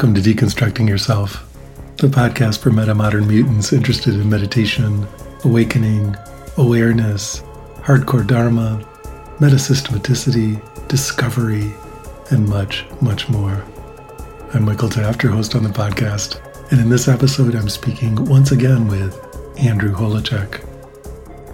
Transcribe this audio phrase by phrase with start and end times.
[0.00, 1.46] Welcome to Deconstructing Yourself,
[1.98, 5.06] the podcast for meta modern mutants interested in meditation,
[5.44, 6.16] awakening,
[6.56, 7.40] awareness,
[7.82, 8.82] hardcore dharma,
[9.40, 11.74] metasystematicity, discovery,
[12.30, 13.62] and much, much more.
[14.54, 18.52] I'm Michael Taft, your host on the podcast, and in this episode, I'm speaking once
[18.52, 19.14] again with
[19.58, 20.64] Andrew Holecek.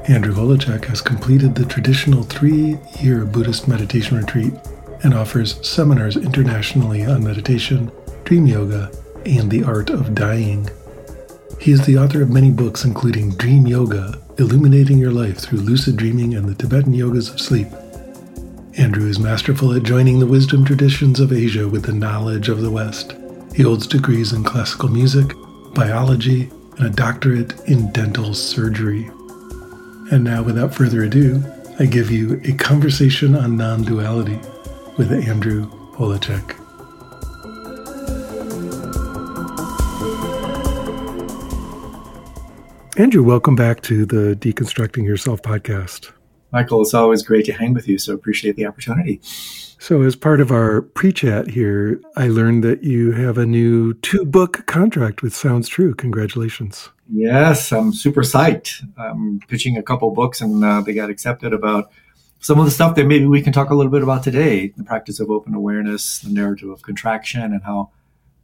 [0.08, 4.54] Andrew Holecek has completed the traditional three year Buddhist meditation retreat
[5.02, 7.90] and offers seminars internationally on meditation
[8.26, 8.90] dream yoga,
[9.24, 10.68] and the art of dying.
[11.60, 15.96] He is the author of many books, including Dream Yoga, Illuminating Your Life Through Lucid
[15.96, 17.68] Dreaming and the Tibetan Yogas of Sleep.
[18.76, 22.70] Andrew is masterful at joining the wisdom traditions of Asia with the knowledge of the
[22.70, 23.14] West.
[23.54, 25.32] He holds degrees in classical music,
[25.74, 29.08] biology, and a doctorate in dental surgery.
[30.10, 31.44] And now, without further ado,
[31.78, 34.40] I give you a conversation on non duality
[34.96, 36.55] with Andrew Holecek.
[42.98, 46.12] Andrew, welcome back to the Deconstructing Yourself podcast.
[46.50, 49.20] Michael, it's always great to hang with you, so appreciate the opportunity.
[49.22, 53.92] So, as part of our pre chat here, I learned that you have a new
[54.00, 55.94] two book contract with Sounds True.
[55.94, 56.88] Congratulations.
[57.12, 58.82] Yes, I'm super psyched.
[58.96, 61.90] I'm pitching a couple books and uh, they got accepted about
[62.40, 64.84] some of the stuff that maybe we can talk a little bit about today the
[64.84, 67.90] practice of open awareness, the narrative of contraction, and how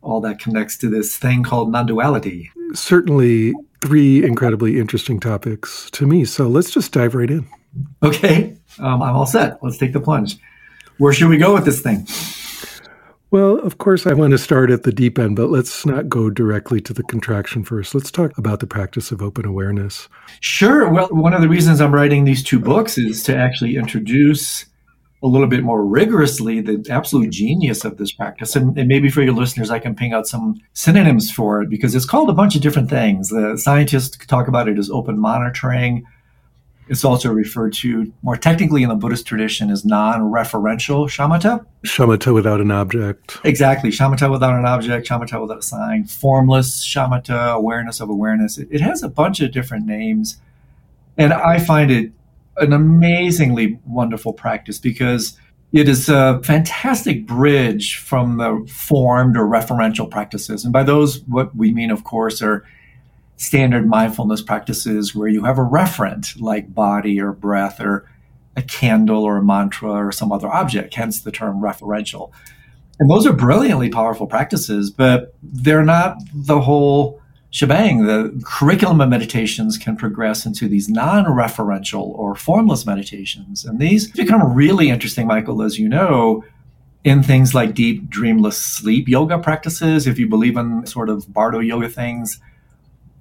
[0.03, 2.51] all that connects to this thing called non duality.
[2.75, 6.25] Certainly, three incredibly interesting topics to me.
[6.25, 7.47] So let's just dive right in.
[8.03, 9.59] Okay, um, I'm all set.
[9.63, 10.37] Let's take the plunge.
[10.99, 12.07] Where should we go with this thing?
[13.33, 16.29] Well, of course, I want to start at the deep end, but let's not go
[16.29, 17.95] directly to the contraction first.
[17.95, 20.09] Let's talk about the practice of open awareness.
[20.41, 20.91] Sure.
[20.91, 24.67] Well, one of the reasons I'm writing these two books is to actually introduce
[25.23, 28.57] a little bit more rigorously the absolute genius of this practice.
[28.57, 31.95] And, and, maybe for your listeners, I can ping out some synonyms for it because
[31.95, 33.29] it's called a bunch of different things.
[33.29, 36.05] The scientists talk about it as open monitoring.
[36.89, 41.65] It's also referred to more technically in the Buddhist tradition as non-referential shamatha.
[41.87, 43.39] Shamatha without an object.
[43.45, 43.91] Exactly.
[43.91, 48.59] Shamatha without an object, shamatha without a sign, formless shamatha, awareness of awareness.
[48.59, 50.41] It, it has a bunch of different names.
[51.17, 52.13] And I find it
[52.57, 55.39] an amazingly wonderful practice because
[55.73, 60.65] it is a fantastic bridge from the formed or referential practices.
[60.65, 62.65] And by those, what we mean, of course, are
[63.37, 68.09] standard mindfulness practices where you have a referent like body or breath or
[68.55, 72.31] a candle or a mantra or some other object, hence the term referential.
[73.01, 77.22] And those are brilliantly powerful practices, but they're not the whole
[77.53, 78.07] shebang.
[78.07, 83.65] The curriculum of meditations can progress into these non referential or formless meditations.
[83.65, 86.45] And these become really interesting, Michael, as you know,
[87.05, 91.61] in things like deep dreamless sleep yoga practices, if you believe in sort of Bardo
[91.61, 92.41] yoga things,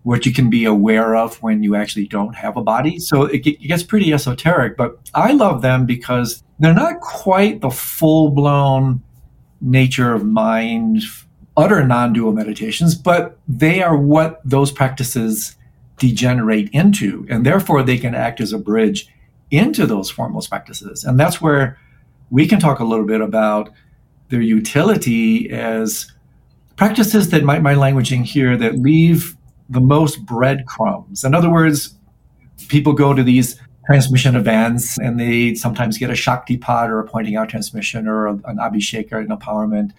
[0.03, 2.99] what you can be aware of when you actually don't have a body.
[2.99, 8.31] So it, gets pretty esoteric, but I love them because they're not quite the full
[8.31, 9.03] blown
[9.59, 11.03] nature of mind
[11.57, 15.55] utter non dual meditations, but they are what those practices
[15.97, 17.25] degenerate into.
[17.29, 19.07] And therefore, they can act as a bridge
[19.51, 21.03] into those formless practices.
[21.03, 21.77] And that's where
[22.29, 23.69] we can talk a little bit about
[24.29, 26.11] their utility as
[26.77, 29.35] practices that might my languaging here that leave
[29.69, 31.23] the most breadcrumbs.
[31.23, 31.93] In other words,
[32.69, 37.35] people go to these transmission events and they sometimes get a Shaktipat or a pointing
[37.35, 39.91] out transmission or an abhishek or an empowerment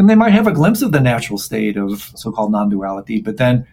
[0.00, 3.66] and they might have a glimpse of the natural state of so-called non-duality but then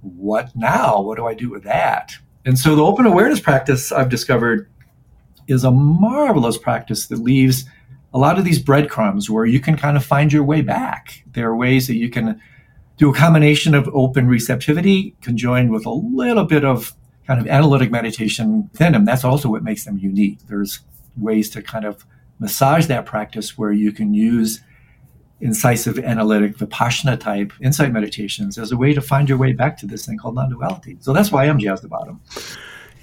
[0.00, 1.00] what now?
[1.00, 2.12] What do i do with that?
[2.44, 4.68] And so the open awareness practice i've discovered
[5.46, 7.64] is a marvelous practice that leaves
[8.12, 11.22] a lot of these breadcrumbs where you can kind of find your way back.
[11.32, 12.40] There are ways that you can
[12.98, 16.92] do a combination of open receptivity conjoined with a little bit of
[17.26, 19.04] kind of analytic meditation within them.
[19.04, 20.40] That's also what makes them unique.
[20.48, 20.80] There's
[21.16, 22.04] ways to kind of
[22.38, 24.60] massage that practice where you can use
[25.42, 29.86] incisive, analytic, vipassana type insight meditations as a way to find your way back to
[29.86, 30.96] this thing called non duality.
[31.00, 32.20] So that's why I'm jazzed about them.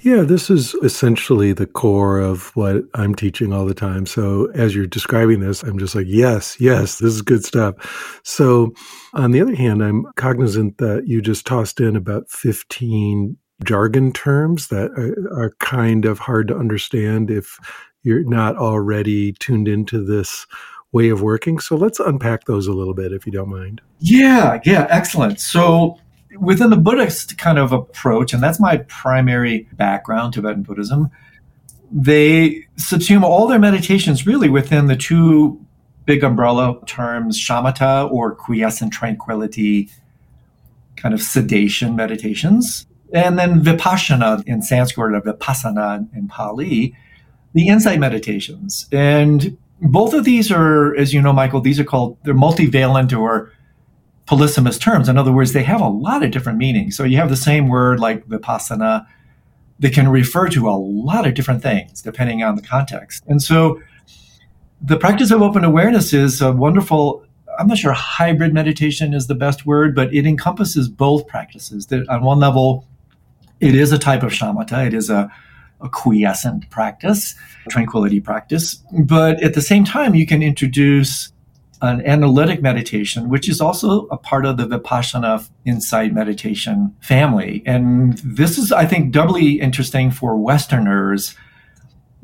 [0.02, 4.06] Yeah, this is essentially the core of what I'm teaching all the time.
[4.06, 8.20] So as you're describing this, I'm just like, yes, yes, this is good stuff.
[8.24, 8.72] So
[9.12, 14.68] on the other hand, I'm cognizant that you just tossed in about 15 jargon terms
[14.68, 17.58] that are, are kind of hard to understand if
[18.02, 20.46] you're not already tuned into this
[20.92, 21.58] way of working.
[21.58, 23.80] So let's unpack those a little bit, if you don't mind.
[23.98, 25.40] Yeah, yeah, excellent.
[25.40, 25.98] So
[26.38, 31.10] within the Buddhist kind of approach, and that's my primary background, Tibetan Buddhism,
[31.92, 35.60] they subsume all their meditations really within the two
[36.06, 39.88] big umbrella terms shamatha or quiescent tranquility,
[40.96, 42.86] kind of sedation meditations.
[43.12, 46.94] And then vipashyana in Sanskrit or vipassana in Pali,
[47.54, 48.86] the insight meditations.
[48.92, 53.52] And both of these are, as you know, Michael, these are called, they're multivalent or
[54.26, 55.08] polysemous terms.
[55.08, 56.96] In other words, they have a lot of different meanings.
[56.96, 59.06] So you have the same word like vipassana
[59.80, 63.24] that can refer to a lot of different things depending on the context.
[63.26, 63.80] And so
[64.80, 67.24] the practice of open awareness is a wonderful
[67.58, 71.86] I'm not sure hybrid meditation is the best word, but it encompasses both practices.
[71.86, 72.86] That on one level,
[73.60, 74.86] it is a type of shamatha.
[74.86, 75.30] It is a,
[75.82, 77.34] a quiescent practice,
[77.68, 78.82] tranquility practice.
[79.04, 81.32] But at the same time, you can introduce
[81.82, 87.62] an analytic meditation, which is also a part of the Vipassana insight meditation family.
[87.64, 91.34] And this is, I think, doubly interesting for Westerners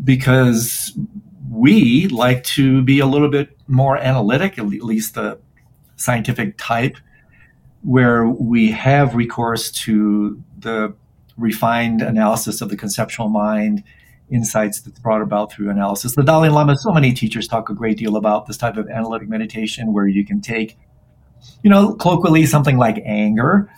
[0.05, 0.97] because
[1.51, 5.39] we like to be a little bit more analytic, at least the
[5.97, 6.99] scientific type,
[7.83, 10.95] where we have recourse to the
[11.37, 13.83] refined analysis of the conceptual mind,
[14.31, 16.15] insights that's brought about through analysis.
[16.15, 19.29] The Dalai Lama, so many teachers talk a great deal about this type of analytic
[19.29, 20.77] meditation where you can take,
[21.63, 23.71] you know, colloquially something like anger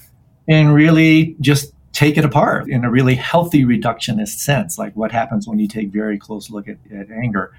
[0.47, 5.47] and really just take it apart in a really healthy reductionist sense, like what happens
[5.47, 7.53] when you take very close look at, at anger.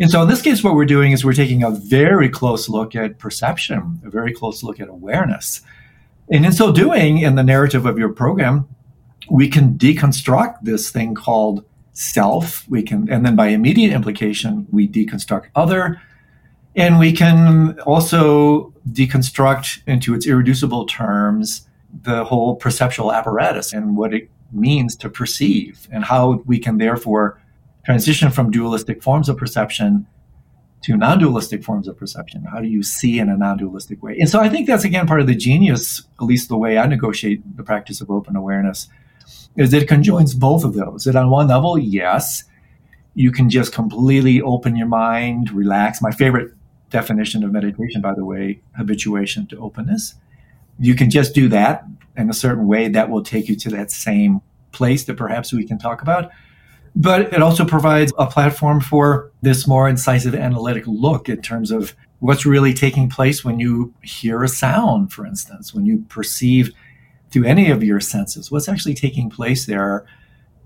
[0.00, 2.96] And so in this case, what we're doing is we're taking a very close look
[2.96, 5.60] at perception, a very close look at awareness.
[6.30, 8.68] And in so doing, in the narrative of your program,
[9.32, 11.64] we can deconstruct this thing called
[11.94, 12.68] self.
[12.68, 16.02] We can, and then by immediate implication, we deconstruct other.
[16.76, 21.66] And we can also deconstruct into its irreducible terms
[22.02, 27.40] the whole perceptual apparatus and what it means to perceive and how we can therefore
[27.86, 30.06] transition from dualistic forms of perception
[30.82, 34.40] to non-dualistic forms of perception how do you see in a non-dualistic way and so
[34.40, 37.62] i think that's again part of the genius at least the way i negotiate the
[37.62, 38.88] practice of open awareness
[39.56, 42.44] is it conjoins both of those that on one level yes
[43.14, 46.00] you can just completely open your mind relax.
[46.00, 46.52] My favorite
[46.90, 50.14] definition of meditation by the way habituation to openness.
[50.78, 51.84] You can just do that
[52.16, 54.40] in a certain way that will take you to that same
[54.72, 56.30] place that perhaps we can talk about.
[56.94, 61.94] But it also provides a platform for this more incisive analytic look in terms of
[62.18, 66.72] what's really taking place when you hear a sound, for instance, when you perceive
[67.32, 70.06] through any of your senses, what's actually taking place there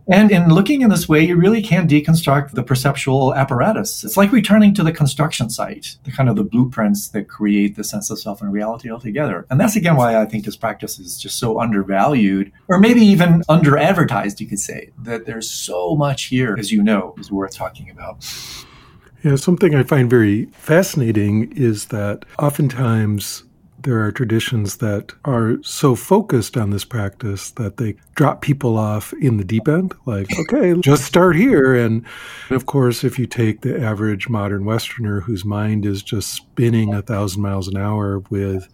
[0.09, 4.05] and in looking in this way, you really can deconstruct the perceptual apparatus.
[4.05, 7.83] It's like returning to the construction site, the kind of the blueprints that create the
[7.83, 9.47] sense of self and reality altogether.
[9.51, 13.43] And that's again why I think this practice is just so undervalued, or maybe even
[13.49, 17.57] under advertised, you could say, that there's so much here, as you know, is worth
[17.57, 18.25] talking about.
[19.25, 23.43] Yeah, something I find very fascinating is that oftentimes
[23.79, 29.13] there are traditions that are so focused on this practice that they drop people off
[29.15, 29.95] in the deep end.
[30.07, 31.75] Like, okay, just start here.
[31.75, 32.05] And
[32.51, 37.03] of course, if you take the average modern Westerner whose mind is just spinning a
[37.03, 38.69] thousand miles an hour with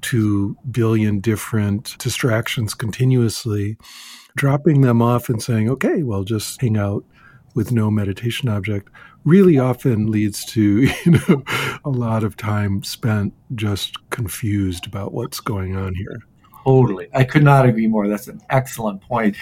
[0.00, 3.76] two billion different distractions continuously,
[4.36, 7.04] dropping them off and saying, okay, well, just hang out
[7.54, 8.88] with no meditation object
[9.24, 11.42] really often leads to you know
[11.84, 16.18] a lot of time spent just confused about what's going on here.
[16.64, 17.08] Totally.
[17.14, 18.08] I could not agree more.
[18.08, 19.36] That's an excellent point.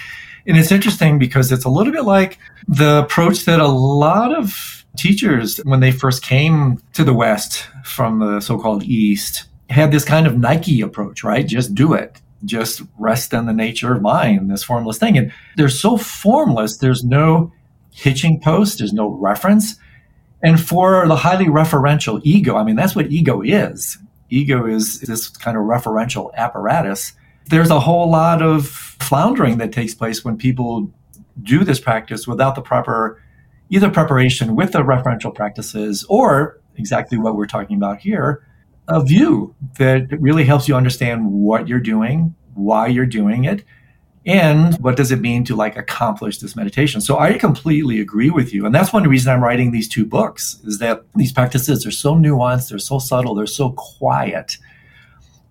[0.47, 4.85] And it's interesting because it's a little bit like the approach that a lot of
[4.97, 10.26] teachers when they first came to the west from the so-called east had this kind
[10.26, 11.47] of nike approach right?
[11.47, 12.21] Just do it.
[12.45, 15.18] Just rest in the nature of mind this formless thing.
[15.18, 17.52] And they're so formless there's no
[17.96, 19.76] hitching post, there's no reference.
[20.42, 23.96] And for the highly referential ego, I mean, that's what ego is.
[24.28, 27.14] Ego is this kind of referential apparatus.
[27.46, 30.92] There's a whole lot of floundering that takes place when people
[31.42, 33.22] do this practice without the proper
[33.70, 38.46] either preparation with the referential practices or exactly what we're talking about here,
[38.88, 43.64] a view that really helps you understand what you're doing, why you're doing it,
[44.26, 47.00] and what does it mean to like accomplish this meditation?
[47.00, 48.66] So i completely agree with you.
[48.66, 52.14] And that's one reason i'm writing these two books is that these practices are so
[52.14, 54.59] nuanced they're so subtle they're so quiet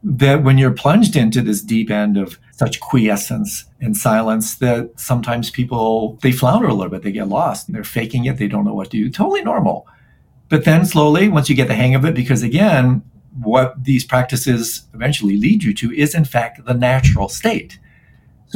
[0.04, 5.50] that when you're plunged into this deep end of such quiescence and silence that sometimes
[5.50, 8.74] people they flounder a little bit they get lost they're faking it they don't know
[8.74, 9.88] what to do totally normal.
[10.50, 13.04] But then slowly once you get the hang of it because again
[13.42, 17.80] what these practices eventually lead you to is in fact the natural state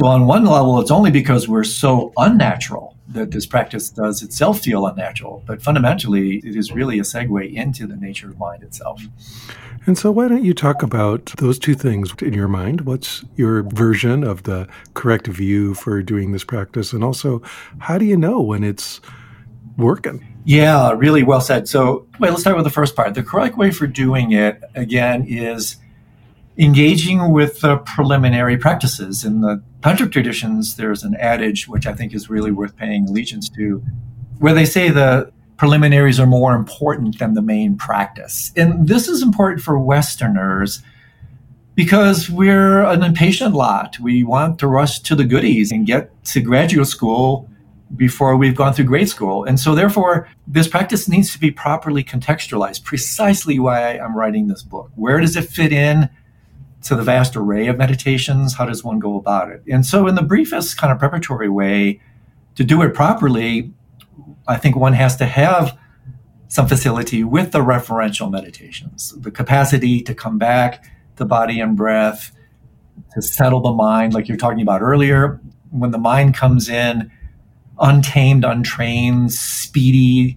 [0.00, 4.60] so, on one level, it's only because we're so unnatural that this practice does itself
[4.60, 9.02] feel unnatural, but fundamentally, it is really a segue into the nature of mind itself.
[9.84, 12.82] And so, why don't you talk about those two things in your mind?
[12.82, 16.94] What's your version of the correct view for doing this practice?
[16.94, 17.42] And also,
[17.78, 19.02] how do you know when it's
[19.76, 20.26] working?
[20.46, 21.68] Yeah, really well said.
[21.68, 23.12] So, wait, let's start with the first part.
[23.12, 25.76] The correct way for doing it, again, is
[26.56, 29.24] engaging with the preliminary practices.
[29.26, 33.48] In the tantric traditions, there's an adage which I think is really worth paying allegiance
[33.50, 33.82] to,
[34.38, 38.52] where they say the preliminaries are more important than the main practice.
[38.56, 40.82] And this is important for Westerners
[41.74, 43.98] because we're an impatient lot.
[43.98, 47.48] We want to rush to the goodies and get to graduate school
[47.96, 49.44] before we've gone through grade school.
[49.44, 54.62] And so, therefore, this practice needs to be properly contextualized, precisely why I'm writing this
[54.62, 54.90] book.
[54.94, 56.08] Where does it fit in
[56.82, 58.54] to the vast array of meditations?
[58.54, 59.62] How does one go about it?
[59.70, 62.00] And so, in the briefest kind of preparatory way,
[62.56, 63.72] to do it properly,
[64.48, 65.78] I think one has to have
[66.48, 70.84] some facility with the referential meditations, the capacity to come back
[71.16, 72.32] to body and breath,
[73.14, 75.40] to settle the mind, like you're talking about earlier.
[75.70, 77.10] When the mind comes in,
[77.78, 80.36] untamed, untrained, speedy,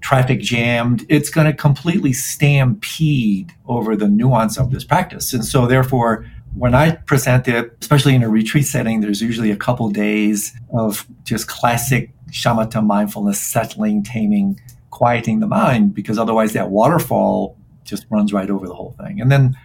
[0.00, 5.32] traffic jammed, it's going to completely stampede over the nuance of this practice.
[5.32, 9.56] And so, therefore, when I present it, especially in a retreat setting, there's usually a
[9.56, 16.70] couple days of just classic shamatha mindfulness, settling, taming, quieting the mind, because otherwise that
[16.70, 19.20] waterfall just runs right over the whole thing.
[19.20, 19.56] And then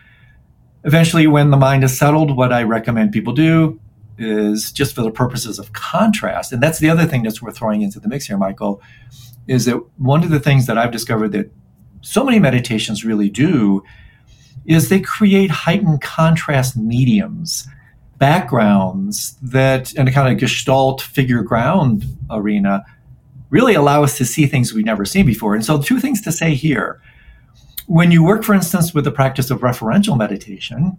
[0.84, 3.80] eventually, when the mind is settled, what I recommend people do
[4.18, 6.51] is just for the purposes of contrast.
[6.51, 8.82] And that's the other thing that's worth throwing into the mix here, Michael,
[9.48, 11.52] is that one of the things that I've discovered that
[12.02, 13.84] so many meditations really do
[14.66, 17.68] is they create heightened contrast mediums,
[18.18, 22.84] backgrounds that, in a kind of gestalt figure ground arena,
[23.50, 25.56] really allow us to see things we've never seen before.
[25.56, 27.02] And so, two things to say here.
[27.88, 30.98] When you work, for instance, with the practice of referential meditation,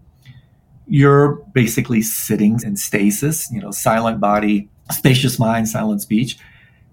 [0.87, 6.39] you're basically sitting in stasis, you know, silent body, spacious mind, silent speech.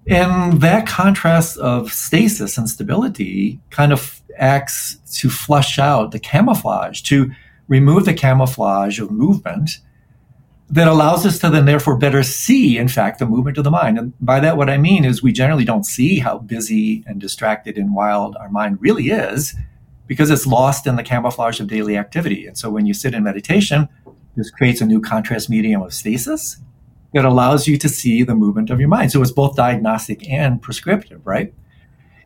[0.07, 7.01] And that contrast of stasis and stability kind of acts to flush out the camouflage,
[7.03, 7.31] to
[7.67, 9.79] remove the camouflage of movement
[10.69, 13.97] that allows us to then therefore better see, in fact, the movement of the mind.
[13.97, 17.77] And by that, what I mean is we generally don't see how busy and distracted
[17.77, 19.55] and wild our mind really is
[20.07, 22.47] because it's lost in the camouflage of daily activity.
[22.47, 23.87] And so when you sit in meditation,
[24.35, 26.57] this creates a new contrast medium of stasis
[27.13, 29.11] that allows you to see the movement of your mind.
[29.11, 31.53] So it's both diagnostic and prescriptive, right?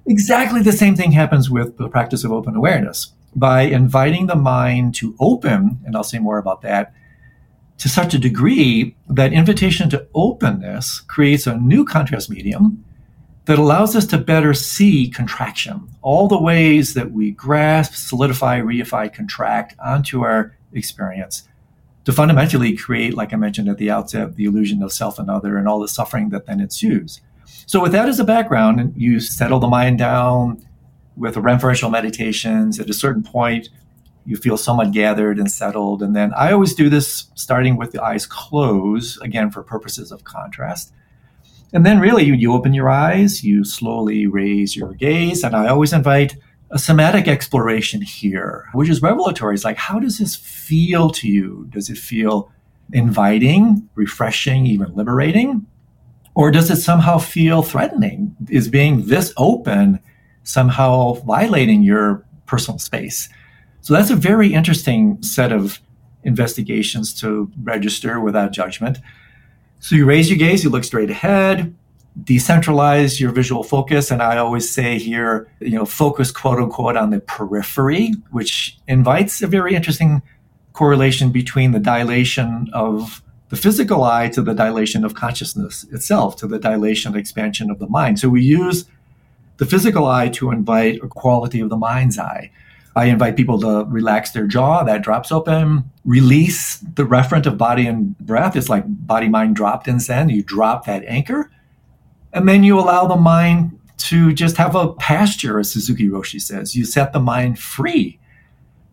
[0.05, 3.13] Exactly the same thing happens with the practice of open awareness.
[3.35, 6.93] By inviting the mind to open, and I'll say more about that,
[7.79, 12.83] to such a degree that invitation to openness creates a new contrast medium
[13.45, 19.13] that allows us to better see contraction, all the ways that we grasp, solidify, reify,
[19.13, 21.47] contract onto our experience
[22.07, 25.57] to fundamentally create, like I mentioned at the outset, the illusion of self and other
[25.57, 27.19] and all the suffering that then ensues.
[27.65, 30.65] So, with that as a background, you settle the mind down
[31.17, 32.79] with the referential meditations.
[32.79, 33.67] At a certain point,
[34.25, 36.01] you feel somewhat gathered and settled.
[36.01, 40.23] And then I always do this starting with the eyes closed, again, for purposes of
[40.23, 40.93] contrast.
[41.73, 45.43] And then, really, you, you open your eyes, you slowly raise your gaze.
[45.43, 46.37] And I always invite
[46.71, 49.55] a somatic exploration here, which is revelatory.
[49.55, 51.67] It's like, how does this feel to you?
[51.69, 52.51] Does it feel
[52.91, 55.65] inviting, refreshing, even liberating?
[56.35, 58.35] Or does it somehow feel threatening?
[58.49, 59.99] Is being this open
[60.43, 63.29] somehow violating your personal space?
[63.81, 65.79] So that's a very interesting set of
[66.23, 68.99] investigations to register without judgment.
[69.79, 71.73] So you raise your gaze, you look straight ahead,
[72.23, 74.09] decentralize your visual focus.
[74.11, 79.41] And I always say here, you know, focus quote unquote on the periphery, which invites
[79.41, 80.21] a very interesting
[80.73, 86.47] correlation between the dilation of the physical eye to the dilation of consciousness itself, to
[86.47, 88.19] the dilation expansion of the mind.
[88.19, 88.85] So we use
[89.57, 92.51] the physical eye to invite a quality of the mind's eye.
[92.95, 97.85] I invite people to relax their jaw, that drops open, release the referent of body
[97.85, 98.55] and breath.
[98.55, 100.29] It's like body mind dropped in Zen.
[100.29, 101.51] You drop that anchor
[102.37, 106.75] and then you allow the mind to just have a pasture, as Suzuki Roshi says.
[106.75, 108.19] You set the mind free.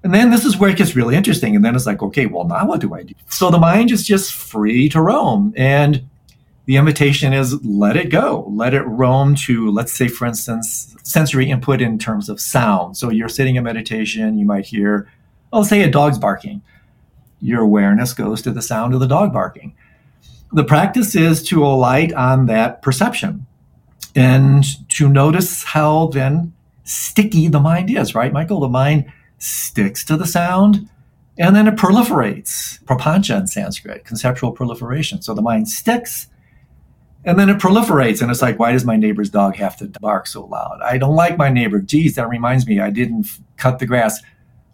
[0.02, 1.54] And then this is where it gets really interesting.
[1.54, 3.14] And then it's like, okay, well, now what do I do?
[3.28, 5.52] So the mind is just free to roam.
[5.56, 6.04] And
[6.66, 8.46] the invitation is let it go.
[8.48, 12.96] Let it roam to, let's say, for instance, sensory input in terms of sound.
[12.96, 15.08] So you're sitting in meditation, you might hear,
[15.52, 16.62] I'll say a dog's barking.
[17.40, 19.74] Your awareness goes to the sound of the dog barking
[20.54, 23.46] the practice is to alight on that perception
[24.14, 26.52] and to notice how then
[26.84, 28.60] sticky the mind is, right, Michael?
[28.60, 30.88] The mind sticks to the sound
[31.36, 32.82] and then it proliferates.
[32.84, 35.20] Prapancha in Sanskrit, conceptual proliferation.
[35.22, 36.28] So the mind sticks
[37.24, 38.22] and then it proliferates.
[38.22, 40.78] And it's like, why does my neighbor's dog have to bark so loud?
[40.84, 41.80] I don't like my neighbor.
[41.80, 44.22] Geez, that reminds me, I didn't cut the grass.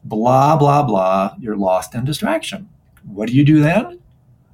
[0.05, 1.35] Blah, blah, blah.
[1.39, 2.69] You're lost in distraction.
[3.05, 4.01] What do you do then?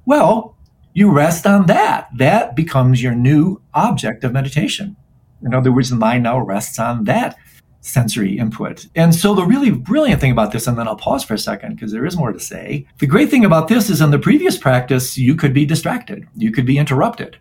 [0.05, 0.56] Well,
[0.97, 2.09] you rest on that.
[2.15, 4.95] That becomes your new object of meditation.
[5.43, 7.37] In other words, the mind now rests on that
[7.81, 8.87] sensory input.
[8.95, 11.75] And so the really brilliant thing about this, and then I'll pause for a second
[11.75, 12.87] because there is more to say.
[12.97, 16.51] The great thing about this is in the previous practice, you could be distracted, you
[16.51, 17.37] could be interrupted.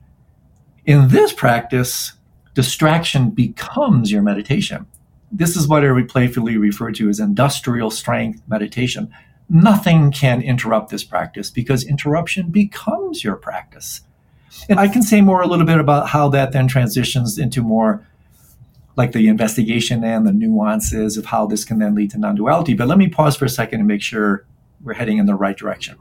[0.84, 2.12] In this practice,
[2.52, 4.84] distraction becomes your meditation.
[5.32, 9.10] This is what I playfully refer to as industrial strength meditation.
[9.48, 14.00] Nothing can interrupt this practice because interruption becomes your practice.
[14.68, 18.06] And I can say more a little bit about how that then transitions into more
[18.96, 22.74] like the investigation and the nuances of how this can then lead to non duality.
[22.74, 24.46] But let me pause for a second and make sure
[24.82, 25.96] we're heading in the right direction.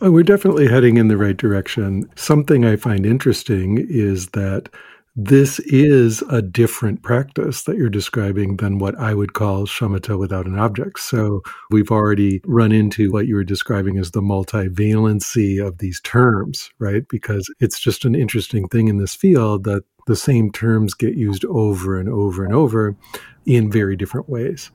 [0.00, 2.08] Oh, we're definitely heading in the right direction.
[2.16, 4.68] Something I find interesting is that
[5.14, 10.46] this is a different practice that you're describing than what I would call shamatha without
[10.46, 11.00] an object.
[11.00, 16.70] So we've already run into what you were describing as the multivalency of these terms,
[16.78, 17.06] right?
[17.08, 21.44] Because it's just an interesting thing in this field that the same terms get used
[21.44, 22.96] over and over and over
[23.44, 24.70] in very different ways.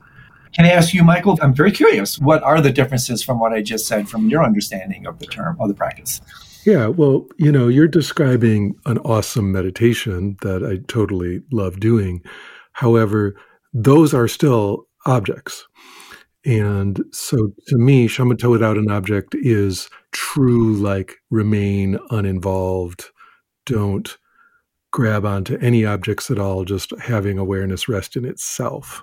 [0.54, 1.38] Can I ask you, Michael?
[1.42, 2.18] I'm very curious.
[2.18, 5.56] What are the differences from what I just said from your understanding of the term
[5.58, 6.20] or the practice?
[6.68, 12.20] Yeah, well, you know, you're describing an awesome meditation that I totally love doing.
[12.72, 13.34] However,
[13.72, 15.66] those are still objects.
[16.44, 23.06] And so to me, shamatha without an object is true, like remain uninvolved,
[23.64, 24.18] don't
[24.90, 29.02] grab onto any objects at all, just having awareness rest in itself.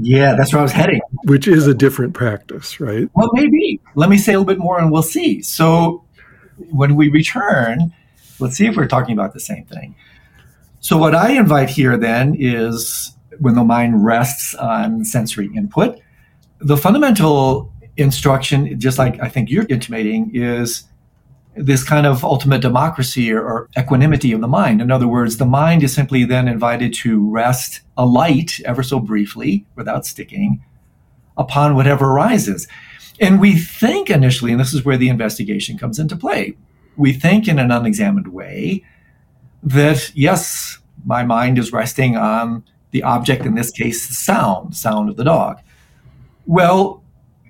[0.00, 1.02] Yeah, that's where I was heading.
[1.24, 3.06] Which is a different practice, right?
[3.12, 3.80] Well, maybe.
[3.96, 5.42] Let me say a little bit more and we'll see.
[5.42, 6.06] So,
[6.70, 7.92] when we return,
[8.38, 9.94] let's see if we're talking about the same thing.
[10.80, 15.98] So, what I invite here then is when the mind rests on sensory input,
[16.60, 20.84] the fundamental instruction, just like I think you're intimating, is
[21.54, 24.80] this kind of ultimate democracy or, or, equanimity of the mind.
[24.80, 29.66] In other words, the mind is simply then invited to rest alight ever so briefly
[29.76, 30.64] without sticking
[31.36, 32.66] upon whatever arises.
[33.20, 36.56] And we think initially, and this is where the investigation comes into play,
[36.96, 38.84] we think in an unexamined way
[39.62, 45.16] that, yes, my mind is resting on the object, in this case, sound, sound of
[45.16, 45.60] the dog.
[46.46, 47.02] Well,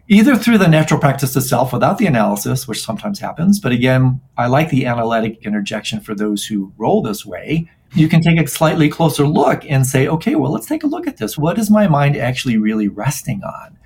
[0.09, 4.46] either through the natural practice itself without the analysis, which sometimes happens, but again, I
[4.46, 7.68] like the analytic interjection for those who roll this way.
[7.94, 11.07] You can take a slightly closer look and say, okay, well, let's take a look
[11.07, 11.37] at this.
[11.37, 13.79] What is my mind actually really resting on?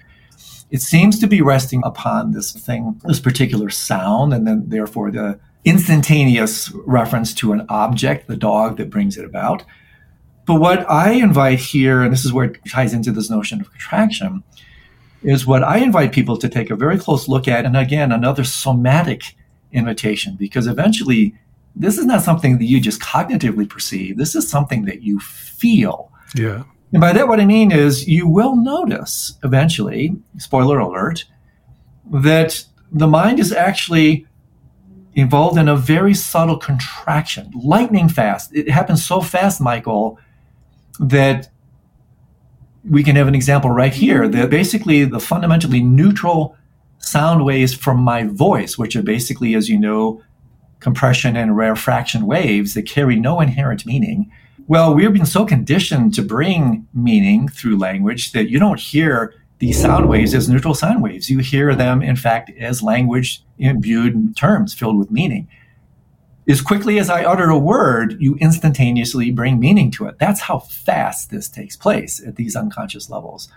[0.71, 5.39] It seems to be resting upon this thing, this particular sound, and then therefore the
[5.65, 9.65] instantaneous reference to an object, the dog that brings it about.
[10.47, 13.71] But what I invite here, and this is where it ties into this notion of
[13.71, 14.45] contraction,
[15.23, 17.65] is what I invite people to take a very close look at.
[17.65, 19.37] And again, another somatic
[19.73, 21.35] invitation, because eventually
[21.75, 24.17] this is not something that you just cognitively perceive.
[24.17, 26.13] This is something that you feel.
[26.35, 26.63] Yeah.
[26.97, 31.27] And by that, what I mean is you will notice eventually, spoiler alert,
[32.11, 34.27] that the mind is actually
[35.13, 38.57] involved in a very subtle contraction, lightning fast.
[38.57, 40.19] It happens so fast, Michael,
[40.99, 41.51] that
[42.83, 46.57] we can have an example right here that basically the fundamentally neutral
[46.97, 50.23] sound waves from my voice, which are basically, as you know,
[50.81, 54.33] compression and rarefaction waves that carry no inherent meaning
[54.69, 59.81] well, we've been so conditioned to bring meaning through language that you don't hear these
[59.81, 61.31] sound waves as neutral sound waves.
[61.31, 65.49] You hear them, in fact, as language imbued terms filled with meaning.
[66.49, 70.19] As quickly as I utter a word, you instantaneously bring meaning to it.
[70.19, 73.49] That's how fast this takes place at these unconscious levels.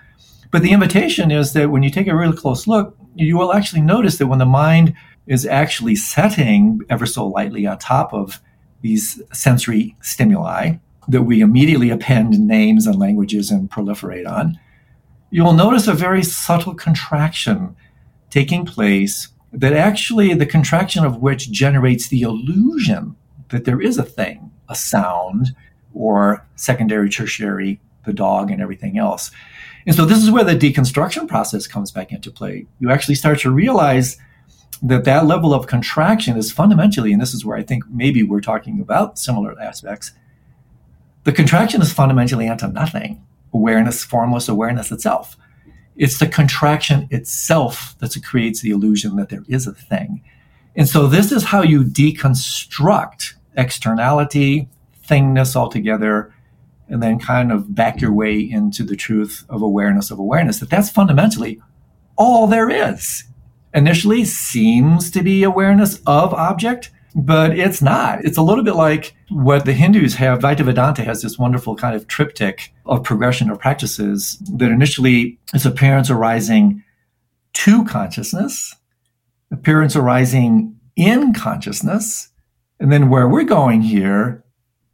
[0.52, 3.82] But the invitation is that when you take a really close look, you will actually
[3.82, 4.96] notice that when the mind
[5.28, 8.42] is actually setting ever so lightly on top of
[8.82, 10.78] these sensory stimuli,
[11.10, 14.60] that we immediately append names and languages and proliferate on,
[15.32, 17.76] you will notice a very subtle contraction
[18.30, 23.16] taking place that actually the contraction of which generates the illusion
[23.50, 25.56] that there is a thing, a sound,
[25.94, 29.32] or secondary, tertiary, the dog, and everything else.
[29.88, 32.68] And so this is where the deconstruction process comes back into play.
[32.80, 34.18] You actually start to realize
[34.84, 38.42] that that level of contraction is fundamentally, and this is where I think maybe we're
[38.42, 40.12] talking about similar aspects.
[41.30, 43.24] The contraction is fundamentally into nothing.
[43.54, 45.38] Awareness, formless awareness itself.
[45.96, 50.24] It's the contraction itself that creates the illusion that there is a thing.
[50.76, 54.70] And so this is how you deconstruct externality,
[55.08, 56.34] thingness altogether,
[56.88, 60.72] and then kind of back your way into the truth of awareness of awareness, that
[60.72, 61.62] that's fundamentally
[62.16, 63.26] all there is.
[63.76, 68.24] Initially seems to be awareness of object, but it's not.
[68.24, 70.40] It's a little bit like what the Hindus have.
[70.40, 75.66] Advaita Vedanta has this wonderful kind of triptych of progression of practices that initially is
[75.66, 76.84] appearance arising
[77.54, 78.76] to consciousness,
[79.52, 82.30] appearance arising in consciousness,
[82.80, 84.44] and then where we're going here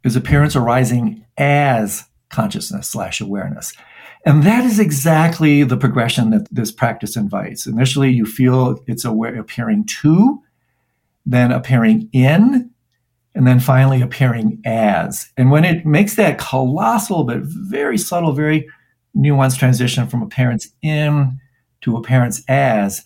[0.04, 3.72] is appearance arising as consciousness slash awareness.
[4.24, 7.66] And that is exactly the progression that this practice invites.
[7.66, 10.42] Initially, you feel it's aware, appearing to,
[11.26, 12.70] then appearing in,
[13.34, 15.30] and then finally appearing as.
[15.36, 18.66] And when it makes that colossal but very subtle, very
[19.14, 21.38] nuanced transition from appearance in
[21.82, 23.04] to appearance as,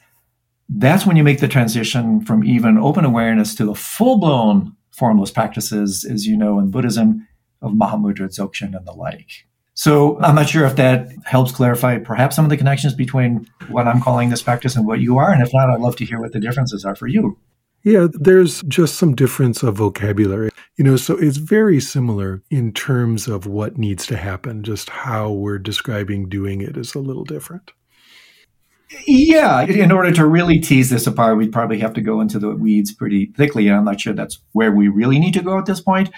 [0.68, 5.30] that's when you make the transition from even open awareness to the full blown formless
[5.30, 7.26] practices, as you know, in Buddhism
[7.62, 9.46] of Mahamudra, Dzogchen, and the like.
[9.74, 13.88] So I'm not sure if that helps clarify perhaps some of the connections between what
[13.88, 15.32] I'm calling this practice and what you are.
[15.32, 17.38] And if not, I'd love to hear what the differences are for you.
[17.82, 20.50] Yeah, there's just some difference of vocabulary.
[20.76, 25.30] You know, so it's very similar in terms of what needs to happen, just how
[25.30, 27.72] we're describing doing it is a little different.
[29.06, 32.50] Yeah, in order to really tease this apart, we'd probably have to go into the
[32.50, 33.68] weeds pretty thickly.
[33.68, 36.10] And I'm not sure that's where we really need to go at this point.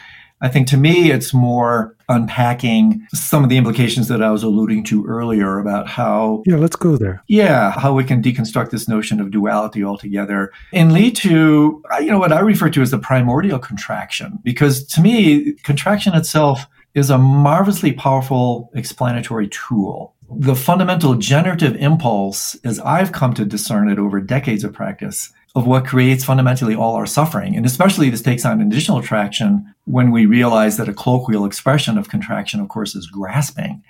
[0.43, 4.83] I think to me, it's more unpacking some of the implications that I was alluding
[4.85, 6.43] to earlier about how.
[6.47, 7.23] Yeah, let's go there.
[7.29, 12.11] Yeah, how we can deconstruct this notion of duality altogether and lead to, uh, you
[12.11, 14.41] know, what I refer to as the primordial contraction.
[14.43, 20.15] Because to me, contraction itself is a marvelously powerful explanatory tool.
[20.35, 25.67] The fundamental generative impulse, as I've come to discern it over decades of practice, of
[25.67, 27.57] what creates fundamentally all our suffering.
[27.57, 32.09] And especially this takes on additional traction when we realize that a colloquial expression of
[32.09, 33.83] contraction, of course, is grasping.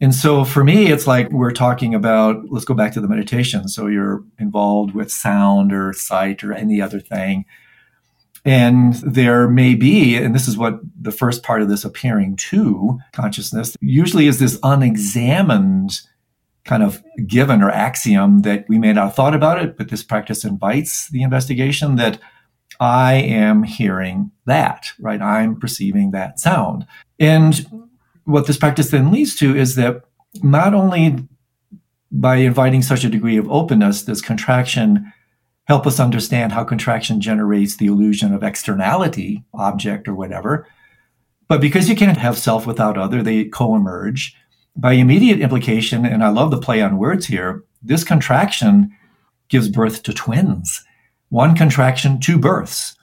[0.00, 3.68] And so for me, it's like we're talking about, let's go back to the meditation.
[3.68, 7.44] So you're involved with sound or sight or any other thing.
[8.44, 12.98] And there may be, and this is what the first part of this appearing to
[13.12, 16.00] consciousness usually is this unexamined
[16.66, 20.02] kind of given or axiom that we may not have thought about it, but this
[20.02, 22.20] practice invites the investigation that
[22.80, 25.22] I am hearing that, right?
[25.22, 26.86] I'm perceiving that sound.
[27.18, 27.88] And
[28.24, 30.02] what this practice then leads to is that
[30.42, 31.26] not only
[32.10, 35.12] by inviting such a degree of openness does contraction
[35.64, 40.66] help us understand how contraction generates the illusion of externality, object or whatever,
[41.48, 44.36] but because you can't have self without other, they co emerge
[44.76, 48.90] by immediate implication, and I love the play on words here, this contraction
[49.48, 50.84] gives birth to twins.
[51.28, 52.96] One contraction, two births.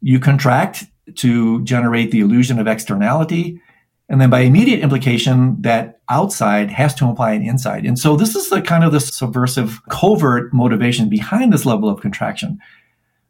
[0.00, 3.60] You contract to generate the illusion of externality.
[4.08, 7.84] And then by immediate implication, that outside has to imply an inside.
[7.84, 12.00] And so this is the kind of the subversive covert motivation behind this level of
[12.00, 12.58] contraction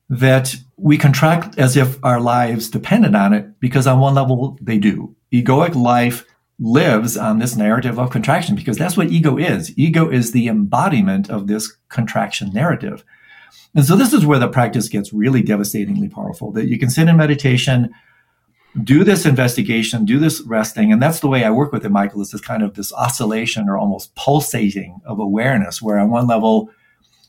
[0.08, 4.78] that we contract as if our lives depended on it because on one level they
[4.78, 5.14] do.
[5.32, 6.24] Egoic life
[6.60, 9.76] lives on this narrative of contraction because that's what ego is.
[9.78, 13.02] Ego is the embodiment of this contraction narrative.
[13.74, 17.08] And so this is where the practice gets really devastatingly powerful that you can sit
[17.08, 17.90] in meditation,
[18.84, 20.92] do this investigation, do this resting.
[20.92, 23.68] And that's the way I work with it, Michael, is this kind of this oscillation
[23.68, 26.70] or almost pulsating of awareness, where on one level,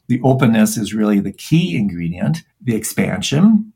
[0.08, 3.72] the openness is really the key ingredient, the expansion.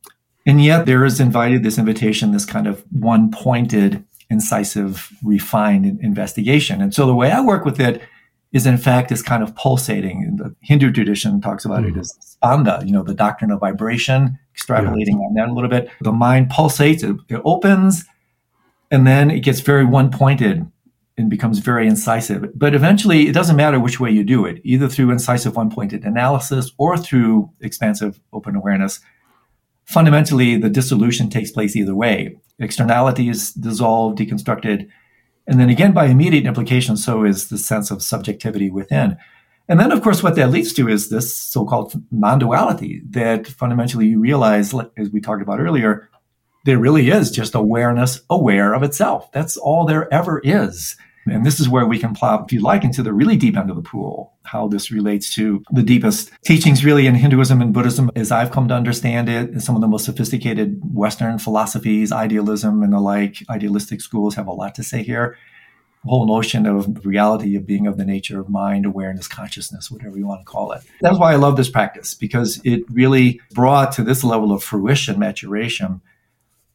[0.46, 6.82] And yet there is invited this invitation, this kind of one pointed incisive, refined investigation.
[6.82, 8.02] And so the way I work with it
[8.52, 10.24] is in fact this kind of pulsating.
[10.24, 11.98] And the Hindu tradition talks about mm-hmm.
[11.98, 15.28] it as spanda, you know, the doctrine of vibration, extrapolating yeah.
[15.28, 15.90] on that a little bit.
[16.02, 18.06] The mind pulsates, it, it opens,
[18.90, 20.66] and then it gets very one pointed
[21.18, 22.50] and becomes very incisive.
[22.58, 26.04] But eventually, it doesn't matter which way you do it, either through incisive one pointed
[26.04, 29.00] analysis or through expansive open awareness
[29.86, 32.38] fundamentally the dissolution takes place either way.
[32.60, 34.90] Externality is dissolved, deconstructed.
[35.48, 39.18] And then again, by immediate implication, so is the sense of subjectivity within.
[39.68, 43.48] And then, of course, what that leads to is this so called non duality that
[43.48, 46.10] fundamentally you realize, as we talked about earlier,
[46.66, 49.32] there really is just awareness aware of itself.
[49.32, 50.96] That's all there ever is.
[51.28, 53.72] And this is where we can plow, if you like, into the really deep end
[53.72, 58.12] of the pool, how this relates to the deepest teachings really in Hinduism and Buddhism,
[58.16, 59.62] as I've come to understand it.
[59.62, 64.52] Some of the most sophisticated Western philosophies, idealism and the like, idealistic schools have a
[64.52, 65.36] lot to say here.
[66.04, 70.20] The whole notion of reality of being of the nature of mind, awareness, consciousness, whatever
[70.20, 70.84] you want to call it.
[71.02, 75.18] That's why I love this practice because it really brought to this level of fruition,
[75.18, 76.02] maturation.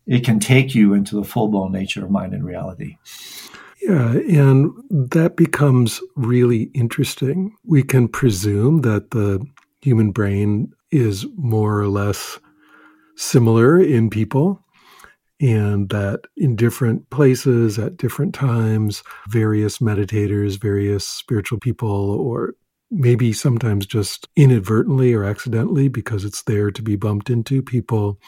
[0.09, 2.97] It can take you into the full blown nature of mind and reality.
[3.83, 7.55] Yeah, and that becomes really interesting.
[7.65, 9.45] We can presume that the
[9.81, 12.39] human brain is more or less
[13.17, 14.63] similar in people,
[15.41, 22.55] and that in different places at different times, various meditators, various spiritual people, or
[22.91, 28.21] maybe sometimes just inadvertently or accidentally because it's there to be bumped into, people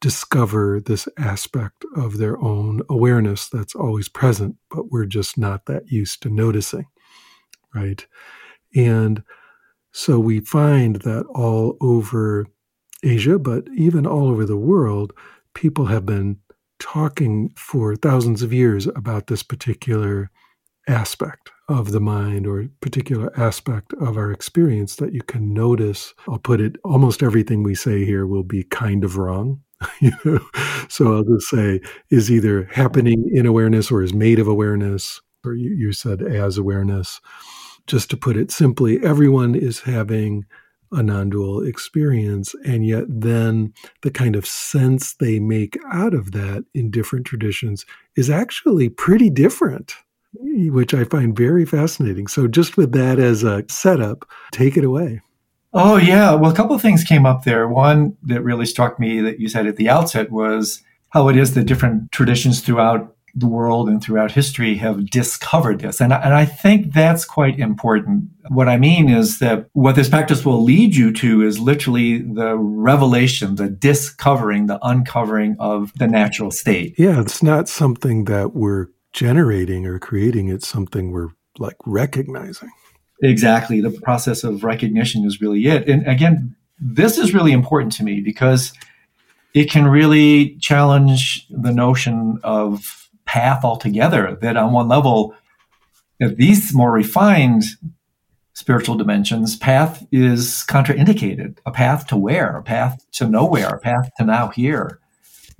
[0.00, 5.90] discover this aspect of their own awareness that's always present, but we're just not that
[5.90, 6.86] used to noticing,
[7.74, 8.06] right?
[8.74, 9.22] And
[9.92, 12.46] so we find that all over
[13.02, 15.12] Asia, but even all over the world,
[15.54, 16.38] people have been
[16.78, 20.30] talking for thousands of years about this particular
[20.88, 26.14] aspect of the mind or particular aspect of our experience that you can notice.
[26.26, 29.60] I'll put it almost everything we say here will be kind of wrong
[30.00, 30.40] you know?
[30.88, 35.54] So I'll just say is either happening in awareness or is made of awareness, or
[35.54, 37.20] you, you said as awareness.
[37.86, 40.44] Just to put it simply, everyone is having
[40.92, 42.54] a non dual experience.
[42.64, 47.86] And yet, then the kind of sense they make out of that in different traditions
[48.16, 49.94] is actually pretty different,
[50.32, 52.26] which I find very fascinating.
[52.26, 55.20] So, just with that as a setup, take it away.
[55.72, 56.34] Oh, yeah.
[56.34, 57.68] Well, a couple of things came up there.
[57.68, 61.54] One that really struck me that you said at the outset was how it is
[61.54, 66.00] that different traditions throughout the world and throughout history have discovered this.
[66.00, 68.24] And, and I think that's quite important.
[68.48, 72.56] What I mean is that what this practice will lead you to is literally the
[72.56, 76.94] revelation, the discovering, the uncovering of the natural state.
[76.98, 82.70] Yeah, it's not something that we're generating or creating, it's something we're like recognizing.
[83.22, 83.80] Exactly.
[83.80, 85.88] The process of recognition is really it.
[85.88, 88.72] And again, this is really important to me because
[89.52, 94.38] it can really challenge the notion of path altogether.
[94.40, 95.34] That on one level,
[96.18, 97.64] if these more refined
[98.54, 101.58] spiritual dimensions, path is contraindicated.
[101.66, 102.56] A path to where?
[102.56, 104.99] A path to nowhere, a path to now here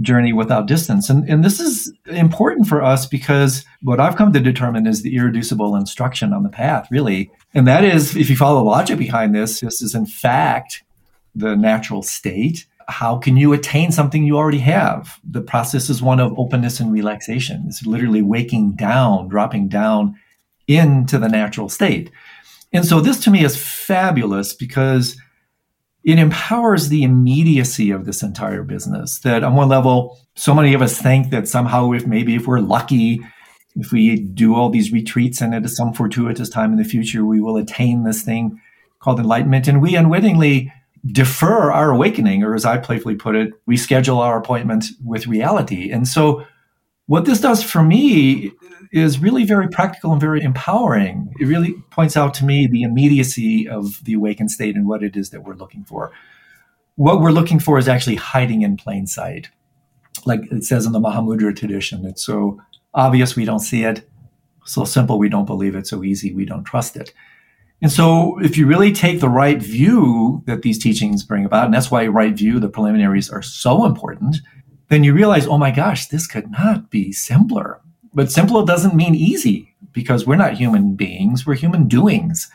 [0.00, 1.10] journey without distance.
[1.10, 5.14] And, and this is important for us because what I've come to determine is the
[5.16, 7.30] irreducible instruction on the path, really.
[7.54, 10.82] And that is, if you follow the logic behind this, this is in fact
[11.34, 12.66] the natural state.
[12.88, 15.20] How can you attain something you already have?
[15.22, 17.64] The process is one of openness and relaxation.
[17.68, 20.16] It's literally waking down, dropping down
[20.66, 22.10] into the natural state.
[22.72, 25.16] And so this to me is fabulous because
[26.02, 29.18] it empowers the immediacy of this entire business.
[29.20, 32.60] That on one level, so many of us think that somehow, if maybe if we're
[32.60, 33.20] lucky,
[33.76, 37.40] if we do all these retreats and at some fortuitous time in the future, we
[37.40, 38.60] will attain this thing
[38.98, 39.68] called enlightenment.
[39.68, 40.72] And we unwittingly
[41.06, 45.90] defer our awakening, or as I playfully put it, we schedule our appointment with reality.
[45.90, 46.44] And so,
[47.10, 48.52] what this does for me
[48.92, 51.34] is really very practical and very empowering.
[51.40, 55.16] It really points out to me the immediacy of the awakened state and what it
[55.16, 56.12] is that we're looking for.
[56.94, 59.48] What we're looking for is actually hiding in plain sight.
[60.24, 62.62] Like it says in the Mahamudra tradition, it's so
[62.94, 64.08] obvious we don't see it,
[64.64, 67.12] so simple we don't believe it, so easy we don't trust it.
[67.82, 71.74] And so, if you really take the right view that these teachings bring about, and
[71.74, 74.36] that's why right view, the preliminaries are so important,
[74.90, 77.80] then you realize, oh my gosh, this could not be simpler.
[78.12, 82.50] But simple doesn't mean easy because we're not human beings, we're human doings.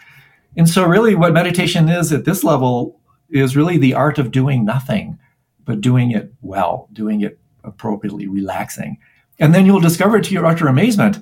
[0.58, 4.66] And so, really, what meditation is at this level is really the art of doing
[4.66, 5.18] nothing,
[5.64, 8.98] but doing it well, doing it appropriately, relaxing.
[9.40, 11.20] And then you'll discover to your utter amazement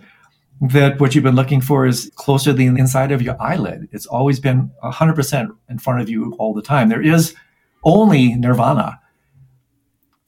[0.61, 3.87] that what you've been looking for is closer to the inside of your eyelid.
[3.91, 6.89] It's always been 100% in front of you all the time.
[6.89, 7.35] There is
[7.83, 8.99] only nirvana.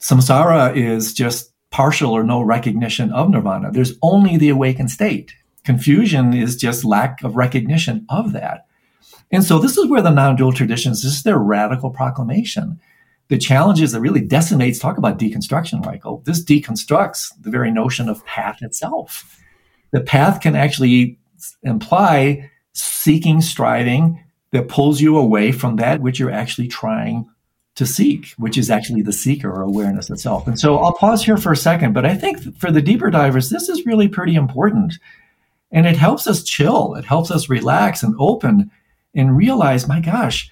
[0.00, 3.70] Samsara is just partial or no recognition of nirvana.
[3.72, 5.34] There's only the awakened state.
[5.64, 8.66] Confusion is just lack of recognition of that.
[9.30, 12.80] And so this is where the non-dual traditions, this is their radical proclamation.
[13.28, 16.22] The challenges that really decimates, talk about deconstruction, Michael.
[16.24, 19.42] This deconstructs the very notion of path itself.
[19.90, 21.18] The path can actually
[21.64, 27.28] imply seeking, striving that pulls you away from that which you're actually trying
[27.76, 30.46] to seek, which is actually the seeker or awareness itself.
[30.46, 33.50] And so I'll pause here for a second, but I think for the deeper divers,
[33.50, 34.94] this is really pretty important.
[35.70, 36.94] And it helps us chill.
[36.94, 38.70] It helps us relax and open
[39.14, 40.50] and realize, my gosh,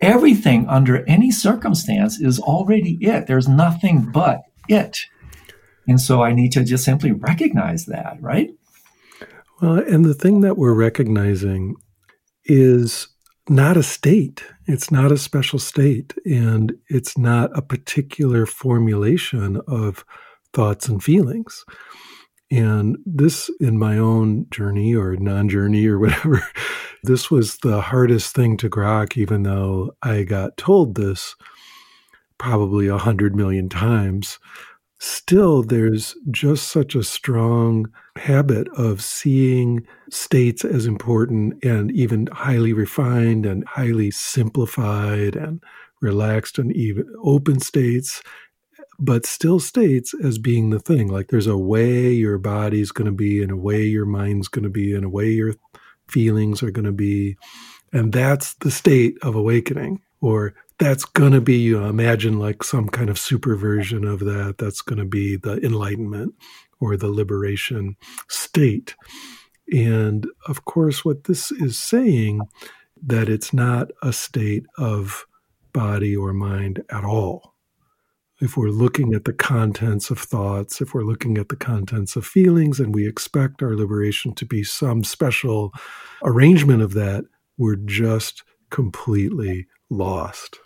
[0.00, 3.26] everything under any circumstance is already it.
[3.26, 4.98] There's nothing but it.
[5.86, 8.50] And so I need to just simply recognize that, right?
[9.60, 11.76] Well, and the thing that we're recognizing
[12.44, 13.08] is
[13.48, 14.44] not a state.
[14.68, 16.14] It's not a special state.
[16.26, 20.04] And it's not a particular formulation of
[20.52, 21.64] thoughts and feelings.
[22.50, 26.46] And this, in my own journey or non journey or whatever,
[27.02, 31.34] this was the hardest thing to grok, even though I got told this
[32.36, 34.38] probably a hundred million times.
[34.98, 42.72] Still, there's just such a strong habit of seeing states as important and even highly
[42.72, 45.62] refined and highly simplified and
[46.00, 48.22] relaxed and even open states
[48.98, 51.08] but still states as being the thing.
[51.08, 54.64] Like there's a way your body's going to be, and a way your mind's going
[54.64, 55.54] to be, and a way your
[56.08, 57.36] feelings are going to be.
[57.92, 62.62] And that's the state of awakening, or that's going to be, you know, imagine like
[62.62, 64.56] some kind of super version of that.
[64.58, 66.34] That's going to be the enlightenment
[66.80, 67.96] or the liberation
[68.28, 68.94] state.
[69.72, 72.40] And of course, what this is saying
[73.02, 75.26] that it's not a state of
[75.72, 77.54] body or mind at all
[78.40, 82.24] if we're looking at the contents of thoughts, if we're looking at the contents of
[82.24, 85.72] feelings, and we expect our liberation to be some special
[86.22, 87.24] arrangement of that,
[87.56, 90.60] we're just completely lost.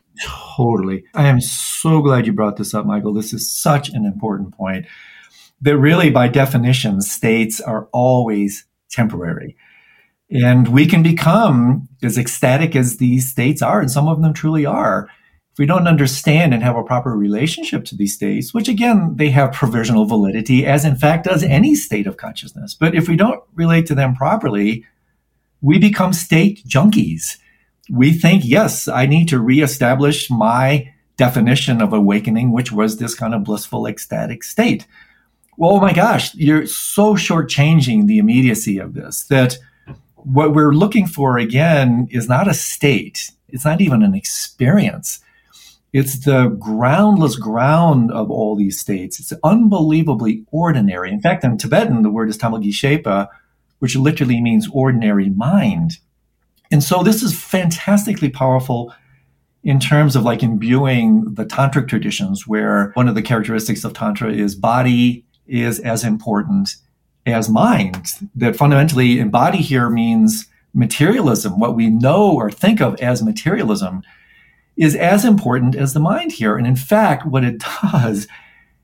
[0.56, 1.04] Totally.
[1.14, 3.14] I am so glad you brought this up, Michael.
[3.14, 4.86] This is such an important point
[5.60, 9.56] that really, by definition, states are always temporary.
[10.30, 14.66] And we can become as ecstatic as these states are, and some of them truly
[14.66, 15.08] are
[15.52, 19.28] if we don't understand and have a proper relationship to these states, which again, they
[19.28, 22.74] have provisional validity, as in fact does any state of consciousness.
[22.74, 24.86] But if we don't relate to them properly,
[25.60, 27.36] we become state junkies.
[27.92, 33.34] We think, yes, I need to reestablish my definition of awakening, which was this kind
[33.34, 34.86] of blissful, ecstatic state.
[35.58, 39.58] Well, oh my gosh, you're so shortchanging the immediacy of this that
[40.14, 43.30] what we're looking for again is not a state.
[43.48, 45.20] It's not even an experience
[45.92, 49.20] it's the groundless ground of all these states.
[49.20, 51.10] It's unbelievably ordinary.
[51.10, 53.28] In fact, in Tibetan, the word is Tamagishepa,
[53.78, 55.98] which literally means ordinary mind.
[56.72, 58.94] And so this is fantastically powerful
[59.62, 64.32] in terms of like imbuing the tantric traditions, where one of the characteristics of tantra
[64.32, 66.76] is body is as important
[67.26, 68.08] as mind.
[68.34, 74.02] That fundamentally, in body here means materialism, what we know or think of as materialism
[74.76, 76.56] is as important as the mind here.
[76.56, 78.26] And in fact, what it does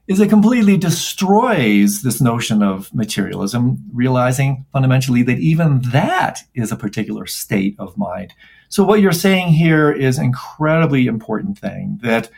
[0.09, 6.77] is it completely destroys this notion of materialism, realizing fundamentally that even that is a
[6.77, 8.33] particular state of mind.
[8.71, 12.31] So what you're saying here is an incredibly important thing that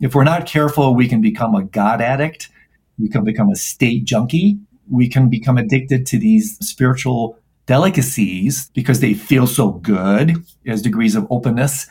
[0.00, 2.48] if we're not careful, we can become a God addict.
[2.98, 4.58] We can become a state junkie.
[4.90, 11.14] We can become addicted to these spiritual delicacies because they feel so good as degrees
[11.14, 11.86] of openness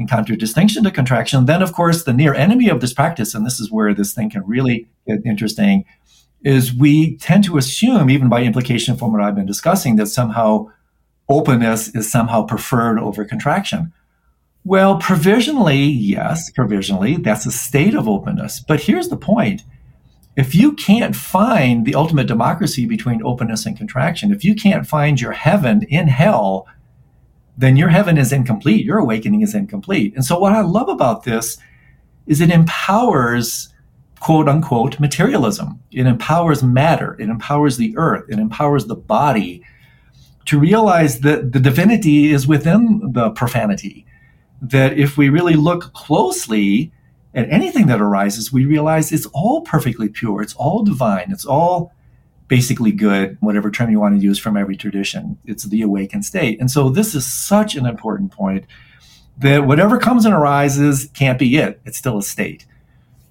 [0.00, 1.44] in contradistinction to contraction.
[1.44, 4.30] Then, of course, the near enemy of this practice, and this is where this thing
[4.30, 5.84] can really get interesting,
[6.42, 10.66] is we tend to assume, even by implication from what I've been discussing, that somehow
[11.28, 13.92] openness is somehow preferred over contraction.
[14.64, 18.60] Well, provisionally, yes, provisionally, that's a state of openness.
[18.66, 19.62] But here's the point.
[20.36, 25.20] If you can't find the ultimate democracy between openness and contraction, if you can't find
[25.20, 26.66] your heaven in hell,
[27.60, 28.86] then your heaven is incomplete.
[28.86, 30.14] Your awakening is incomplete.
[30.14, 31.58] And so, what I love about this
[32.26, 33.72] is it empowers
[34.18, 35.78] quote unquote materialism.
[35.92, 37.16] It empowers matter.
[37.20, 38.24] It empowers the earth.
[38.30, 39.62] It empowers the body
[40.46, 44.06] to realize that the divinity is within the profanity.
[44.62, 46.92] That if we really look closely
[47.34, 50.40] at anything that arises, we realize it's all perfectly pure.
[50.40, 51.30] It's all divine.
[51.30, 51.92] It's all
[52.50, 55.38] basically good, whatever term you want to use from every tradition.
[55.44, 56.58] It's the awakened state.
[56.58, 58.66] And so this is such an important point
[59.38, 61.80] that whatever comes and arises can't be it.
[61.84, 62.66] It's still a state.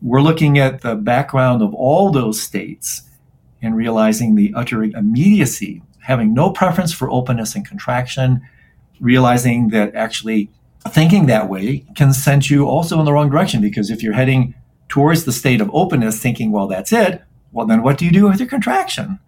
[0.01, 3.01] We're looking at the background of all those states
[3.61, 8.41] and realizing the utter immediacy, having no preference for openness and contraction,
[9.01, 10.49] realizing that actually
[10.87, 14.55] thinking that way can send you also in the wrong direction because if you're heading
[14.87, 17.21] towards the state of openness, thinking, well, that's it,
[17.51, 19.19] well, then what do you do with your contraction?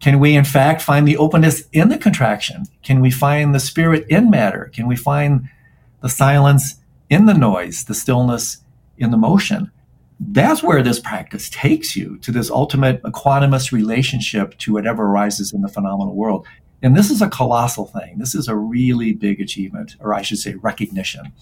[0.00, 2.64] Can we, in fact, find the openness in the contraction?
[2.82, 4.70] Can we find the spirit in matter?
[4.74, 5.48] Can we find
[6.02, 6.76] the silence
[7.08, 8.58] in the noise, the stillness
[8.98, 9.70] in the motion?
[10.18, 15.60] that's where this practice takes you to this ultimate equanimous relationship to whatever arises in
[15.60, 16.46] the phenomenal world.
[16.82, 18.18] And this is a colossal thing.
[18.18, 21.32] This is a really big achievement, or I should say, recognition.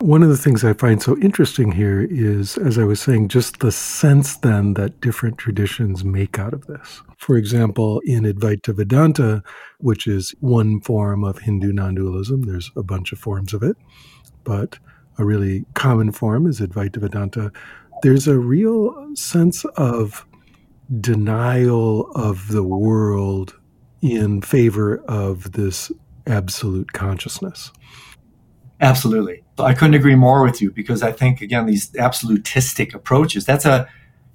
[0.00, 3.60] One of the things I find so interesting here is, as I was saying, just
[3.60, 7.00] the sense then that different traditions make out of this.
[7.16, 9.42] For example, in Advaita Vedanta,
[9.78, 13.76] which is one form of Hindu non dualism, there's a bunch of forms of it,
[14.42, 14.78] but
[15.16, 17.52] a really common form is Advaita Vedanta.
[18.02, 20.26] There's a real sense of
[21.00, 23.58] denial of the world
[24.02, 25.92] in favor of this
[26.26, 27.70] absolute consciousness.
[28.80, 29.43] Absolutely.
[29.58, 33.88] I couldn't agree more with you because I think, again, these absolutistic approaches, that's a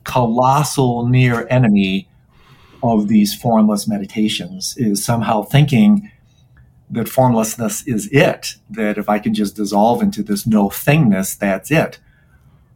[0.03, 2.07] colossal near enemy
[2.81, 6.11] of these formless meditations, is somehow thinking
[6.89, 11.69] that formlessness is it, that if I can just dissolve into this no thingness, that's
[11.69, 11.99] it.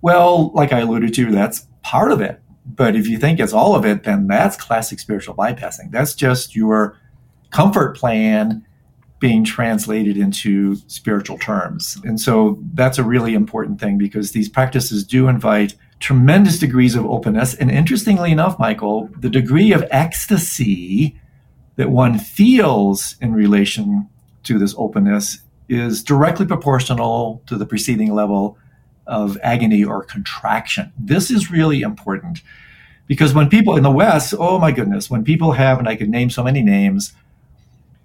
[0.02, 2.42] Well, like I alluded to, that's part of it.
[2.66, 5.92] But if you think it's all of it, then that's classic spiritual bypassing.
[5.92, 7.00] That's just your
[7.50, 8.66] comfort plan
[9.24, 11.98] being translated into spiritual terms.
[12.04, 17.06] And so that's a really important thing because these practices do invite tremendous degrees of
[17.06, 17.54] openness.
[17.56, 21.18] And interestingly enough, Michael, the degree of ecstasy
[21.78, 24.10] that one feels in relation
[24.44, 28.58] to this openness is directly proportional to the preceding level
[29.08, 30.92] of agony or contraction.
[31.00, 32.42] This is really important
[33.08, 36.10] because when people in the West, oh my goodness, when people have, and I could
[36.10, 37.14] name so many names,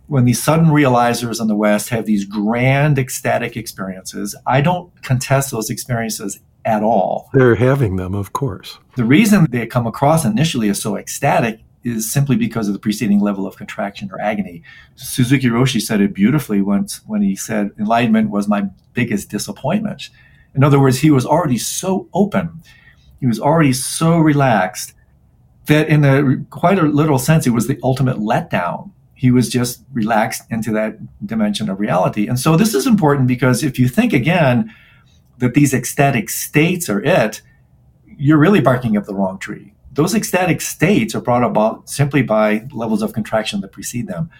[0.08, 5.50] when these sudden realizers in the West have these grand ecstatic experiences, I don't contest
[5.50, 7.30] those experiences at all.
[7.32, 8.78] They're having them, of course.
[8.96, 13.20] The reason they come across initially as so ecstatic is simply because of the preceding
[13.20, 14.62] level of contraction or agony.
[14.96, 20.10] Suzuki Roshi said it beautifully once when he said, Enlightenment was my biggest disappointment.
[20.54, 22.62] In other words, he was already so open,
[23.20, 24.94] he was already so relaxed
[25.66, 28.90] that, in a quite a literal sense, it was the ultimate letdown.
[29.18, 32.28] He was just relaxed into that dimension of reality.
[32.28, 34.72] And so, this is important because if you think again
[35.38, 37.42] that these ecstatic states are it,
[38.06, 42.64] you're really barking up the wrong tree those ecstatic states are brought about simply by
[42.70, 44.30] levels of contraction that precede them.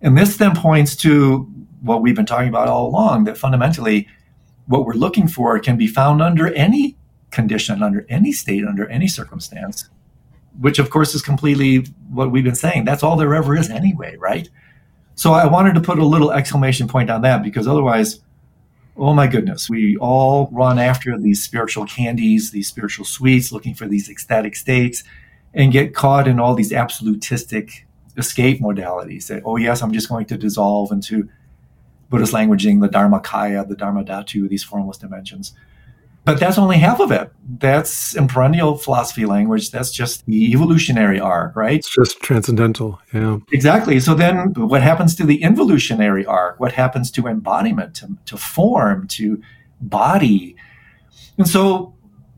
[0.00, 1.40] And this then points to
[1.80, 4.06] what we've been talking about all along that fundamentally
[4.66, 6.96] what we're looking for can be found under any
[7.32, 9.90] condition, under any state, under any circumstance,
[10.60, 12.84] which of course is completely what we've been saying.
[12.84, 14.48] That's all there ever is anyway, right?
[15.14, 18.20] So I wanted to put a little exclamation point on that because otherwise,
[18.96, 23.86] oh my goodness, we all run after these spiritual candies, these spiritual sweets, looking for
[23.86, 25.04] these ecstatic states,
[25.54, 27.86] and get caught in all these absolutistic
[28.16, 31.28] escape modalities that, oh, yes, I'm just going to dissolve into
[32.10, 35.52] Buddhist languaging, the Dharmakaya, the Dharma Dhatu, these formless dimensions.
[36.28, 37.32] But that's only half of it.
[37.58, 39.70] That's in perennial philosophy language.
[39.70, 41.78] That's just the evolutionary arc, right?
[41.78, 43.00] It's just transcendental.
[43.14, 43.38] Yeah.
[43.50, 43.98] Exactly.
[43.98, 46.60] So then what happens to the involutionary arc?
[46.60, 49.40] What happens to embodiment, to, to form, to
[49.80, 50.54] body?
[51.38, 51.94] And so,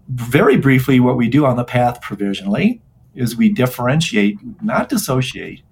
[0.08, 2.80] very briefly, what we do on the path provisionally
[3.16, 5.62] is we differentiate, not dissociate,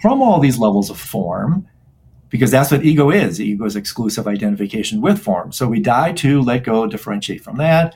[0.00, 1.68] from all these levels of form
[2.32, 3.38] because that's what ego is.
[3.42, 5.52] Ego is exclusive identification with form.
[5.52, 7.94] So we die to let go, differentiate from that,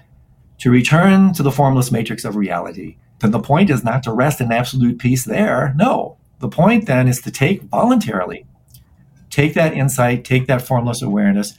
[0.59, 2.99] to return to the formless matrix of reality.
[3.20, 5.72] Then the point is not to rest in absolute peace there.
[5.78, 6.18] No.
[6.41, 8.45] The point then is to take voluntarily,
[9.30, 11.55] take that insight, take that formless awareness,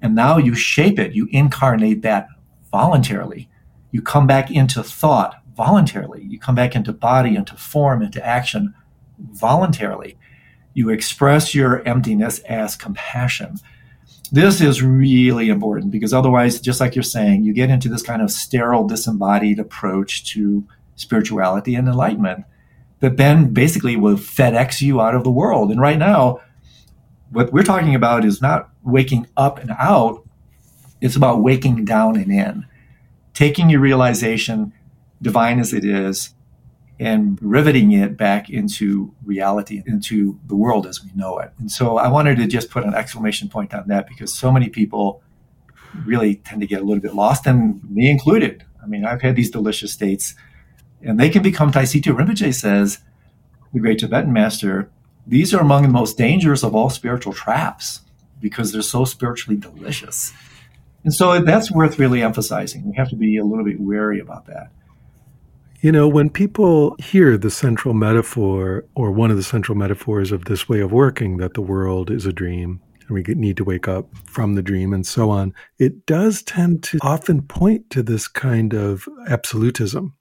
[0.00, 1.14] and now you shape it.
[1.14, 2.28] You incarnate that
[2.70, 3.48] voluntarily.
[3.90, 6.22] You come back into thought voluntarily.
[6.22, 8.72] You come back into body, into form, into action
[9.18, 10.16] voluntarily
[10.74, 13.58] you express your emptiness as compassion.
[14.32, 18.22] This is really important because otherwise, just like you're saying, you get into this kind
[18.22, 20.64] of sterile, disembodied approach to
[20.94, 22.44] spirituality and enlightenment
[23.00, 25.70] that then basically will FedEx you out of the world.
[25.70, 26.40] And right now,
[27.30, 30.24] what we're talking about is not waking up and out,
[31.00, 32.66] it's about waking down and in,
[33.34, 34.72] taking your realization,
[35.22, 36.34] divine as it is,
[37.00, 41.50] and riveting it back into reality, into the world as we know it.
[41.58, 44.68] And so I wanted to just put an exclamation point on that because so many
[44.68, 45.22] people
[46.04, 48.64] really tend to get a little bit lost, and me included.
[48.82, 50.34] I mean, I've had these delicious states,
[51.02, 52.98] and they can become, Tai Situ Rinpoche says,
[53.72, 54.90] the great Tibetan master,
[55.26, 58.02] these are among the most dangerous of all spiritual traps
[58.40, 60.34] because they're so spiritually delicious.
[61.02, 62.90] And so that's worth really emphasizing.
[62.90, 64.70] We have to be a little bit wary about that.
[65.82, 70.44] You know, when people hear the central metaphor or one of the central metaphors of
[70.44, 73.88] this way of working, that the world is a dream and we need to wake
[73.88, 78.28] up from the dream and so on, it does tend to often point to this
[78.28, 80.14] kind of absolutism,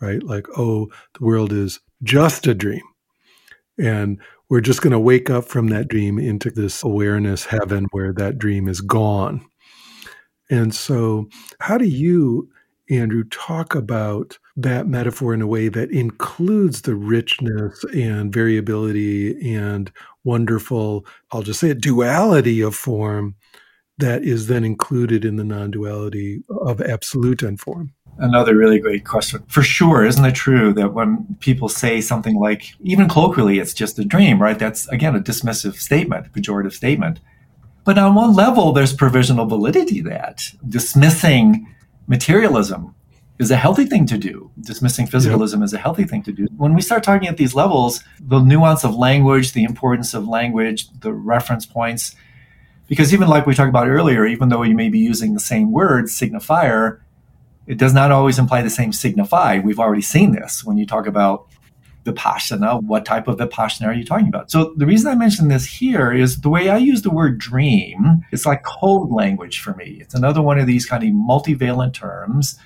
[0.00, 0.20] right?
[0.20, 2.82] Like, oh, the world is just a dream.
[3.78, 8.12] And we're just going to wake up from that dream into this awareness heaven where
[8.14, 9.46] that dream is gone.
[10.50, 11.28] And so,
[11.60, 12.50] how do you,
[12.90, 19.90] Andrew, talk about that metaphor in a way that includes the richness and variability and
[20.24, 23.36] wonderful, I'll just say it, duality of form
[23.98, 27.92] that is then included in the non duality of absolute and form?
[28.18, 29.42] Another really great question.
[29.48, 33.98] For sure, isn't it true that when people say something like, even colloquially, it's just
[33.98, 34.58] a dream, right?
[34.58, 37.18] That's, again, a dismissive statement, pejorative statement.
[37.84, 41.66] But on one level, there's provisional validity that dismissing
[42.06, 42.94] materialism
[43.38, 44.50] is a healthy thing to do.
[44.60, 45.64] Dismissing physicalism yep.
[45.64, 46.46] is a healthy thing to do.
[46.56, 50.88] When we start talking at these levels, the nuance of language, the importance of language,
[51.00, 52.14] the reference points,
[52.86, 55.72] because even like we talked about earlier, even though you may be using the same
[55.72, 57.00] word, signifier,
[57.66, 59.58] it does not always imply the same signify.
[59.58, 61.48] We've already seen this when you talk about
[62.04, 62.82] vipassana.
[62.82, 64.50] What type of vipassana are you talking about?
[64.50, 68.24] So the reason I mention this here is the way I use the word dream,
[68.30, 69.98] it's like code language for me.
[70.00, 72.58] It's another one of these kind of multivalent terms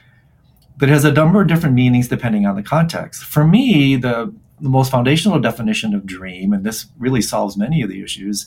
[0.78, 3.24] that has a number of different meanings depending on the context.
[3.24, 7.88] For me, the, the most foundational definition of dream, and this really solves many of
[7.88, 8.46] the issues,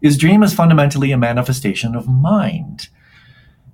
[0.00, 2.88] is dream is fundamentally a manifestation of mind.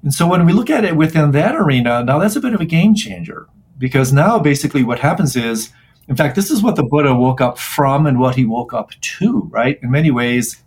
[0.03, 2.61] And so when we look at it within that arena, now that's a bit of
[2.61, 5.71] a game changer because now basically what happens is,
[6.09, 8.91] in fact, this is what the Buddha woke up from and what he woke up
[9.01, 9.79] to, right?
[9.83, 10.63] In many ways,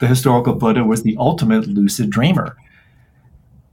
[0.00, 2.56] the historical Buddha was the ultimate lucid dreamer.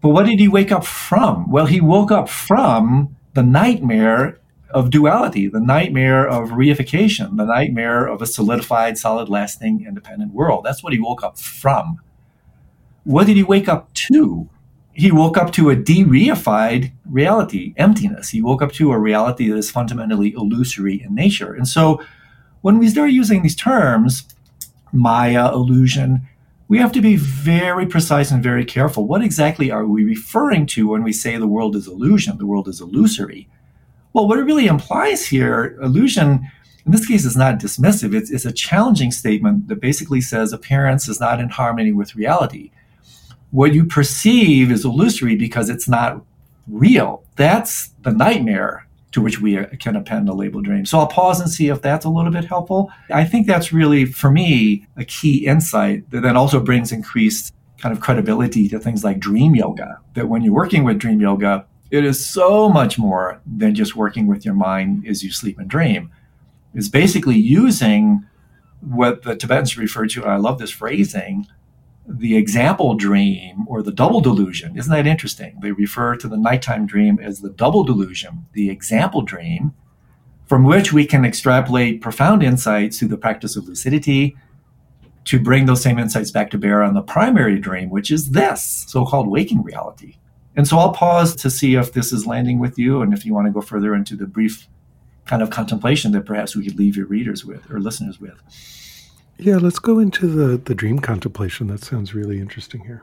[0.01, 1.49] But what did he wake up from?
[1.49, 4.39] Well, he woke up from the nightmare
[4.69, 10.63] of duality, the nightmare of reification, the nightmare of a solidified, solid, lasting, independent world.
[10.63, 11.99] That's what he woke up from.
[13.03, 14.49] What did he wake up to?
[14.93, 18.29] He woke up to a de-reified reality, emptiness.
[18.29, 21.53] He woke up to a reality that is fundamentally illusory in nature.
[21.53, 22.01] And so
[22.61, 24.27] when we start using these terms,
[24.91, 26.27] Maya, illusion,
[26.67, 29.07] we have to be very precise and very careful.
[29.07, 32.67] What exactly are we referring to when we say the world is illusion, the world
[32.67, 33.49] is illusory?
[34.13, 36.49] Well, what it really implies here, illusion,
[36.85, 38.13] in this case, is not dismissive.
[38.13, 42.71] It's, it's a challenging statement that basically says appearance is not in harmony with reality
[43.51, 46.23] what you perceive is illusory because it's not
[46.67, 47.23] real.
[47.35, 50.85] That's the nightmare to which we uh, can append a label dream.
[50.85, 52.91] So I'll pause and see if that's a little bit helpful.
[53.09, 57.93] I think that's really, for me, a key insight that then also brings increased kind
[57.93, 59.99] of credibility to things like dream yoga.
[60.13, 64.27] That when you're working with dream yoga, it is so much more than just working
[64.27, 66.09] with your mind as you sleep and dream.
[66.73, 68.25] It's basically using
[68.79, 71.47] what the Tibetans refer to, and I love this phrasing,
[72.07, 74.77] the example dream or the double delusion.
[74.77, 75.57] Isn't that interesting?
[75.61, 79.73] They refer to the nighttime dream as the double delusion, the example dream,
[80.45, 84.35] from which we can extrapolate profound insights through the practice of lucidity
[85.25, 88.85] to bring those same insights back to bear on the primary dream, which is this
[88.87, 90.17] so called waking reality.
[90.55, 93.33] And so I'll pause to see if this is landing with you and if you
[93.33, 94.67] want to go further into the brief
[95.25, 98.41] kind of contemplation that perhaps we could leave your readers with or listeners with.
[99.41, 101.65] Yeah, let's go into the, the dream contemplation.
[101.65, 103.01] That sounds really interesting here.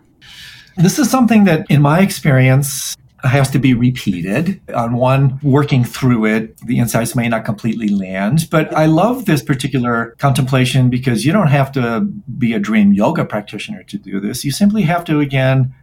[0.77, 4.61] This is something that, in my experience, has to be repeated.
[4.73, 8.47] On one, working through it, the insights may not completely land.
[8.53, 12.03] But I love this particular contemplation because you don't have to
[12.39, 14.45] be a dream yoga practitioner to do this.
[14.45, 15.75] You simply have to, again,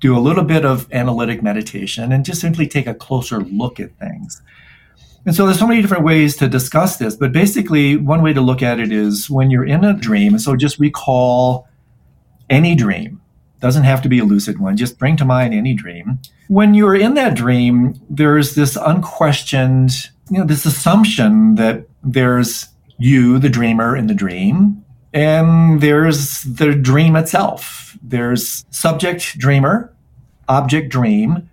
[0.00, 3.98] do a little bit of analytic meditation and just simply take a closer look at
[3.98, 4.40] things.
[5.26, 8.40] And so there's so many different ways to discuss this, but basically one way to
[8.40, 11.66] look at it is when you're in a dream, so just recall
[12.50, 13.20] any dream.
[13.60, 16.18] Doesn't have to be a lucid one, just bring to mind any dream.
[16.48, 19.92] When you're in that dream, there's this unquestioned,
[20.30, 22.68] you know, this assumption that there's
[22.98, 27.96] you, the dreamer in the dream, and there's the dream itself.
[28.02, 29.94] There's subject dreamer,
[30.48, 31.48] object dream,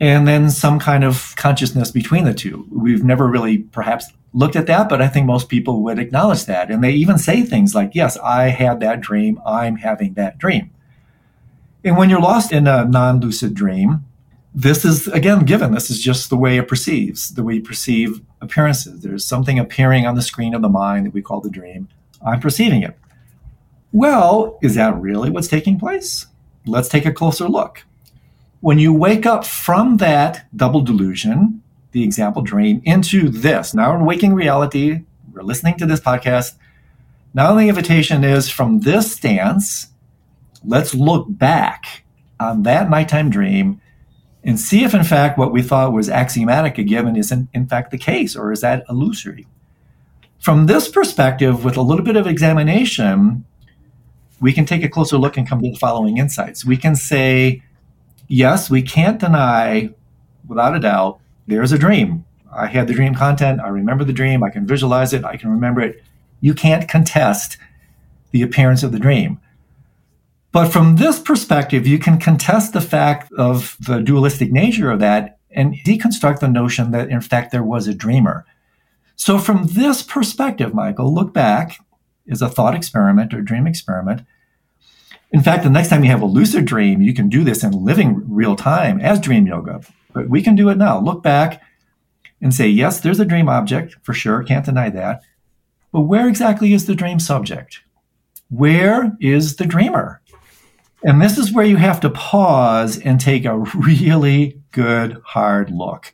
[0.00, 2.66] and then some kind of consciousness between the two.
[2.72, 6.70] We've never really perhaps looked at that, but I think most people would acknowledge that.
[6.70, 10.70] And they even say things like, Yes, I had that dream, I'm having that dream.
[11.84, 14.04] And when you're lost in a non lucid dream,
[14.54, 15.72] this is again given.
[15.72, 19.02] This is just the way it perceives, the way you perceive appearances.
[19.02, 21.88] There's something appearing on the screen of the mind that we call the dream.
[22.24, 22.98] I'm perceiving it.
[23.92, 26.26] Well, is that really what's taking place?
[26.66, 27.84] Let's take a closer look.
[28.60, 34.04] When you wake up from that double delusion, the example dream, into this, now in
[34.04, 35.00] waking reality,
[35.32, 36.56] we're listening to this podcast,
[37.32, 39.88] Now the invitation is from this stance,
[40.64, 42.04] let's look back
[42.38, 43.80] on that nighttime dream
[44.44, 47.66] and see if, in fact, what we thought was axiomatic a given is in, in
[47.66, 49.46] fact the case, or is that illusory?
[50.38, 53.44] From this perspective, with a little bit of examination,
[54.40, 56.64] we can take a closer look and come to the following insights.
[56.64, 57.62] We can say,
[58.30, 59.90] yes, we can't deny,
[60.46, 62.24] without a doubt, there's a dream.
[62.52, 63.60] I had the dream content.
[63.60, 64.42] I remember the dream.
[64.42, 65.24] I can visualize it.
[65.24, 66.02] I can remember it.
[66.40, 67.58] You can't contest
[68.30, 69.40] the appearance of the dream.
[70.52, 75.38] But from this perspective, you can contest the fact of the dualistic nature of that
[75.50, 78.44] and deconstruct the notion that, in fact, there was a dreamer.
[79.16, 81.78] So, from this perspective, Michael, look back
[82.26, 84.22] is a thought experiment or dream experiment.
[85.32, 87.70] In fact, the next time you have a lucid dream, you can do this in
[87.72, 89.80] living real time as dream yoga.
[90.12, 91.00] But we can do it now.
[91.00, 91.62] Look back
[92.40, 95.22] and say, yes, there's a dream object for sure, can't deny that.
[95.92, 97.80] But where exactly is the dream subject?
[98.48, 100.20] Where is the dreamer?
[101.04, 106.12] And this is where you have to pause and take a really good hard look.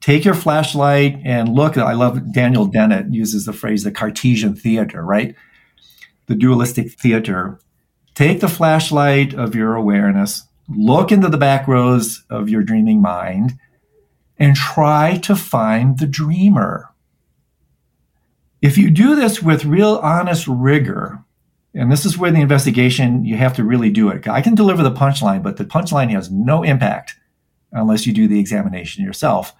[0.00, 1.76] Take your flashlight and look.
[1.76, 5.34] I love Daniel Dennett uses the phrase the Cartesian theater, right?
[6.26, 7.58] The dualistic theater.
[8.14, 13.58] Take the flashlight of your awareness, look into the back rows of your dreaming mind,
[14.38, 16.90] and try to find the dreamer.
[18.62, 21.24] If you do this with real honest rigor,
[21.74, 24.26] and this is where the investigation, you have to really do it.
[24.26, 27.14] I can deliver the punchline, but the punchline has no impact
[27.72, 29.54] unless you do the examination yourself.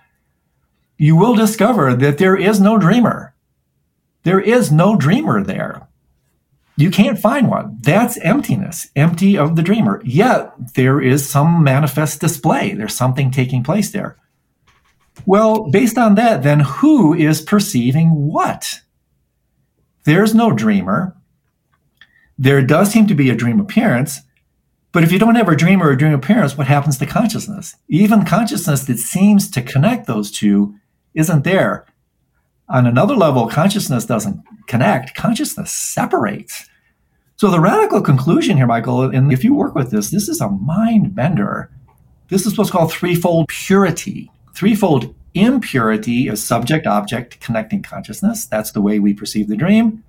[0.99, 3.35] You will discover that there is no dreamer.
[4.25, 5.89] There is no dreamer there.
[6.81, 7.79] You can't find one.
[7.81, 10.01] That's emptiness, empty of the dreamer.
[10.05, 12.75] Yet there is some manifest display.
[12.75, 14.17] There's something taking place there.
[15.27, 18.81] Well, based on that, then who is perceiving what?
[20.05, 21.17] There's no dreamer
[22.41, 24.21] there does seem to be a dream appearance.
[24.93, 27.77] But if you don't have a dream or a dream appearance, what happens to consciousness?
[27.87, 30.75] Even consciousness that seems to connect those two
[31.13, 31.85] isn't there.
[32.71, 36.69] On another level, consciousness doesn't connect, consciousness separates.
[37.37, 40.49] So the radical conclusion here, Michael, and if you work with this, this is a
[40.49, 41.69] mind bender.
[42.29, 44.31] This is what's called threefold purity.
[44.55, 48.47] Threefold impurity is subject object connecting consciousness.
[48.47, 50.05] That's the way we perceive the dream.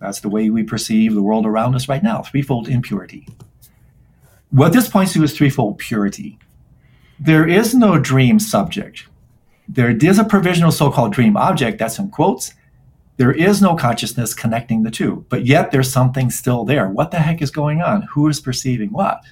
[0.00, 3.28] That's the way we perceive the world around us right now threefold impurity.
[4.50, 6.38] What this points to is threefold purity.
[7.20, 9.06] There is no dream subject.
[9.68, 12.52] There is a provisional so called dream object, that's in quotes.
[13.16, 16.88] There is no consciousness connecting the two, but yet there's something still there.
[16.88, 18.02] What the heck is going on?
[18.14, 19.22] Who is perceiving what?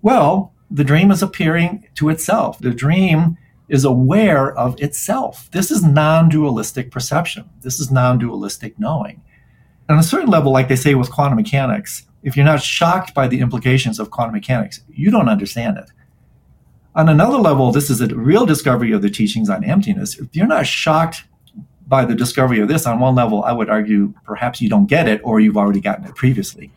[0.00, 2.58] Well, the dream is appearing to itself.
[2.58, 3.36] The dream
[3.68, 5.50] is aware of itself.
[5.50, 7.50] This is non dualistic perception.
[7.60, 9.22] This is non dualistic knowing
[9.88, 13.26] on a certain level, like they say with quantum mechanics, if you're not shocked by
[13.28, 15.90] the implications of quantum mechanics, you don't understand it.
[16.98, 20.18] On another level, this is a real discovery of the teachings on emptiness.
[20.18, 21.22] If you're not shocked
[21.86, 25.06] by the discovery of this on one level, I would argue perhaps you don't get
[25.06, 26.72] it or you've already gotten it previously.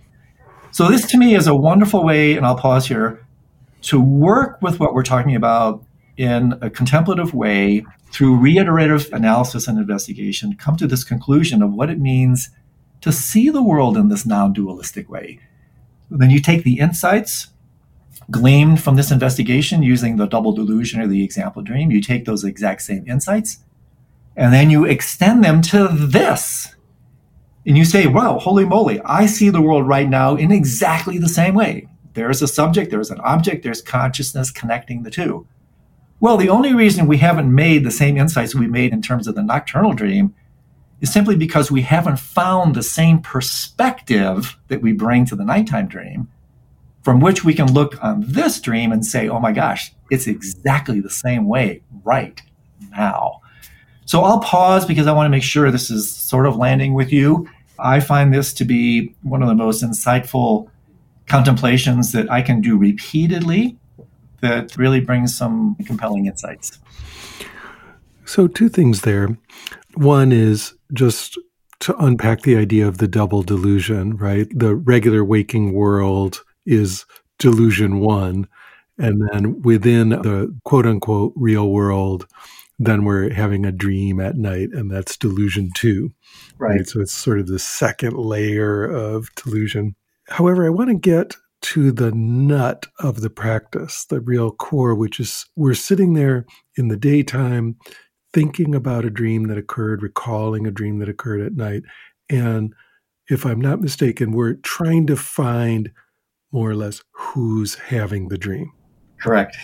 [0.70, 3.26] So, this to me is a wonderful way, and I'll pause here,
[3.82, 5.84] to work with what we're talking about
[6.18, 11.90] in a contemplative way through reiterative analysis and investigation, come to this conclusion of what
[11.90, 12.52] it means
[13.02, 15.40] to see the world in this non dualistic way.
[16.12, 17.48] Then you take the insights
[18.30, 22.44] gleaned from this investigation using the double delusion or the example dream, you take those
[22.44, 23.60] exact same insights,
[24.36, 26.76] and then you extend them to this.
[27.66, 31.30] And you say, wow, holy moly, I see the world right now in exactly the
[31.30, 31.88] same way.
[32.14, 35.48] There's a subject, there's an object, there's consciousness connecting the two.
[36.20, 39.36] Well, the only reason we haven't made the same insights we made in terms of
[39.36, 40.36] the nocturnal dream
[41.00, 45.88] is simply because we haven't found the same perspective that we bring to the nighttime
[45.88, 46.30] dream
[47.04, 51.00] from which we can look on this dream and say, oh my gosh, it's exactly
[51.00, 52.42] the same way right
[52.92, 53.42] now.
[54.06, 57.12] So I'll pause because I want to make sure this is sort of landing with
[57.12, 57.50] you.
[57.80, 60.70] I find this to be one of the most insightful
[61.28, 63.78] contemplations that I can do repeatedly
[64.42, 66.80] that really brings some compelling insights.
[68.26, 69.38] So, two things there.
[69.96, 71.38] One is just
[71.80, 74.48] to unpack the idea of the double delusion, right?
[74.54, 77.06] The regular waking world is
[77.40, 78.48] delusion one.
[78.98, 82.28] And then within the quote unquote real world,
[82.78, 86.12] then we're having a dream at night, and that's delusion two.
[86.58, 86.78] Right.
[86.78, 86.88] right?
[86.88, 89.96] So it's sort of the second layer of delusion.
[90.28, 95.20] However, I want to get to the nut of the practice, the real core, which
[95.20, 96.46] is we're sitting there
[96.76, 97.78] in the daytime
[98.34, 101.84] thinking about a dream that occurred, recalling a dream that occurred at night,
[102.30, 102.74] And
[103.30, 105.92] if I'm not mistaken, we're trying to find
[106.52, 108.72] more or less who's having the dream.
[109.22, 109.56] Correct.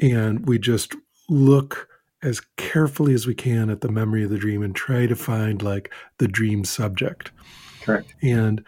[0.00, 0.94] And we just
[1.28, 1.88] look
[2.22, 5.62] as carefully as we can at the memory of the dream and try to find
[5.62, 7.30] like the dream subject.
[7.82, 8.14] Correct.
[8.22, 8.64] And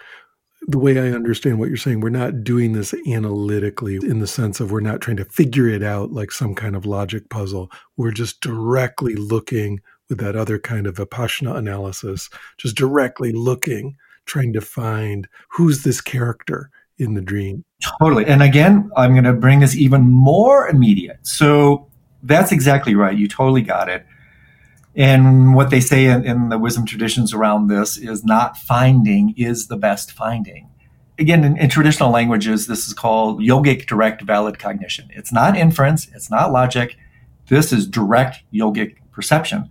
[0.69, 4.61] the way I understand what you're saying, we're not doing this analytically in the sense
[4.61, 7.71] of we're not trying to figure it out like some kind of logic puzzle.
[7.97, 14.53] We're just directly looking with that other kind of Vipassana analysis, just directly looking, trying
[14.53, 17.65] to find who's this character in the dream.
[18.01, 18.27] Totally.
[18.27, 21.19] And again, I'm going to bring this even more immediate.
[21.23, 21.89] So
[22.23, 23.17] that's exactly right.
[23.17, 24.07] You totally got it.
[24.95, 29.67] And what they say in, in, the wisdom traditions around this is not finding is
[29.67, 30.71] the best finding.
[31.19, 35.11] Again, in, in, traditional languages, this is called yogic direct valid cognition.
[35.13, 36.97] It's not inference, it's not logic.
[37.49, 39.71] This is direct yogic perception.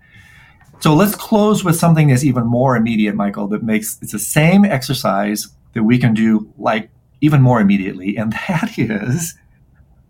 [0.80, 4.64] So let's close with something that's even more immediate, Michael, that makes it's the same
[4.64, 6.90] exercise that we can do like
[7.22, 8.18] even more immediately.
[8.18, 9.36] And that is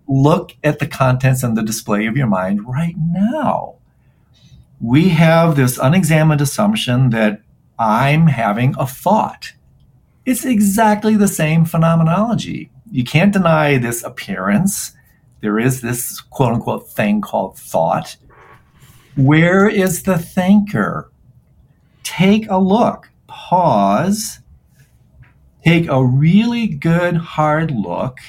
[0.07, 3.75] look at the contents and the display of your mind right now.
[4.79, 7.41] We have this unexamined assumption that
[7.79, 9.53] I'm having a thought.
[10.25, 12.69] It's exactly the same phenomenology.
[12.91, 14.93] You can't deny this appearance.
[15.41, 18.15] There is this quote unquote thing called thought.
[19.15, 21.11] Where is the thinker?
[22.03, 24.39] Take a look, pause,
[25.65, 28.19] take a really good hard look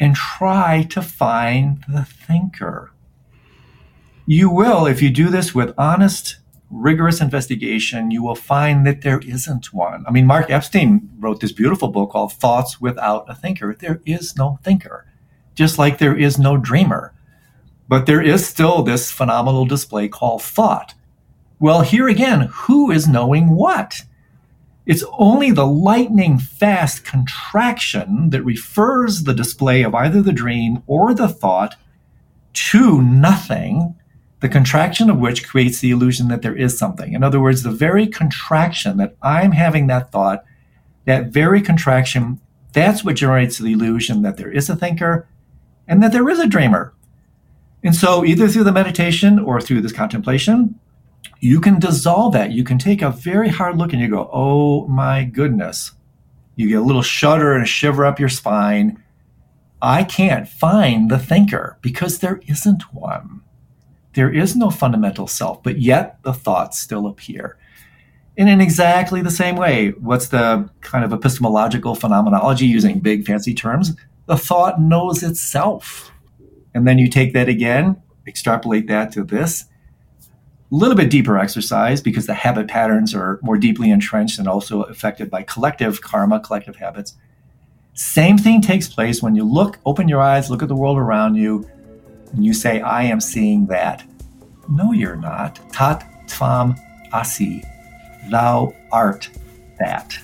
[0.00, 2.90] and try to find the thinker.
[4.26, 6.38] You will, if you do this with honest,
[6.70, 10.04] rigorous investigation, you will find that there isn't one.
[10.08, 13.76] I mean, Mark Epstein wrote this beautiful book called Thoughts Without a Thinker.
[13.78, 15.06] There is no thinker,
[15.54, 17.12] just like there is no dreamer.
[17.88, 20.94] But there is still this phenomenal display called thought.
[21.60, 24.02] Well, here again, who is knowing what?
[24.84, 31.14] It's only the lightning fast contraction that refers the display of either the dream or
[31.14, 31.76] the thought
[32.52, 33.94] to nothing,
[34.40, 37.12] the contraction of which creates the illusion that there is something.
[37.12, 40.44] In other words, the very contraction that I'm having that thought,
[41.04, 42.40] that very contraction,
[42.72, 45.28] that's what generates the illusion that there is a thinker
[45.86, 46.92] and that there is a dreamer.
[47.84, 50.78] And so, either through the meditation or through this contemplation,
[51.40, 52.52] you can dissolve that.
[52.52, 55.92] You can take a very hard look and you go, oh my goodness.
[56.54, 59.02] You get a little shudder and a shiver up your spine.
[59.80, 63.40] I can't find the thinker because there isn't one.
[64.14, 67.58] There is no fundamental self, but yet the thoughts still appear.
[68.38, 73.54] And in exactly the same way, what's the kind of epistemological phenomenology using big fancy
[73.54, 73.96] terms?
[74.26, 76.12] The thought knows itself.
[76.74, 79.64] And then you take that again, extrapolate that to this,
[80.76, 85.30] little bit deeper exercise because the habit patterns are more deeply entrenched and also affected
[85.30, 87.14] by collective karma, collective habits.
[87.94, 91.34] Same thing takes place when you look, open your eyes, look at the world around
[91.34, 91.68] you,
[92.32, 94.02] and you say, I am seeing that.
[94.66, 95.60] No, you're not.
[95.72, 96.78] Tat tvam
[97.12, 97.62] asi.
[98.30, 99.28] Thou art
[99.78, 100.18] that.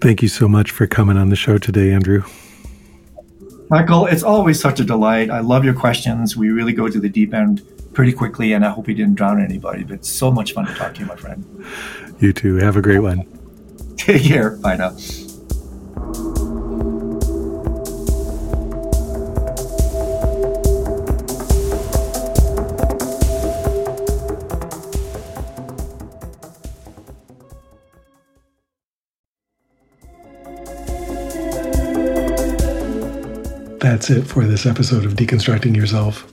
[0.00, 2.22] Thank you so much for coming on the show today, Andrew.
[3.68, 5.28] Michael, it's always such a delight.
[5.28, 6.38] I love your questions.
[6.38, 7.60] We really go to the deep end
[7.98, 9.82] pretty quickly, and I hope he didn't drown anybody.
[9.82, 11.44] But it's so much fun to talk to you, my friend.
[12.20, 12.54] You too.
[12.58, 13.26] Have a great one.
[13.96, 14.50] Take care.
[14.50, 14.90] Bye now.
[33.80, 36.32] That's it for this episode of Deconstructing Yourself.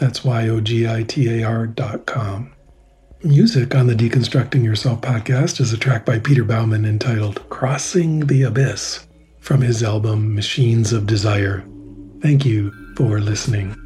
[0.00, 2.52] That's Y O G I T A R.com.
[3.22, 8.44] Music on the Deconstructing Yourself podcast is a track by Peter Baumann entitled Crossing the
[8.44, 9.06] Abyss
[9.40, 11.62] from his album Machines of Desire.
[12.22, 13.76] Thank you for listening.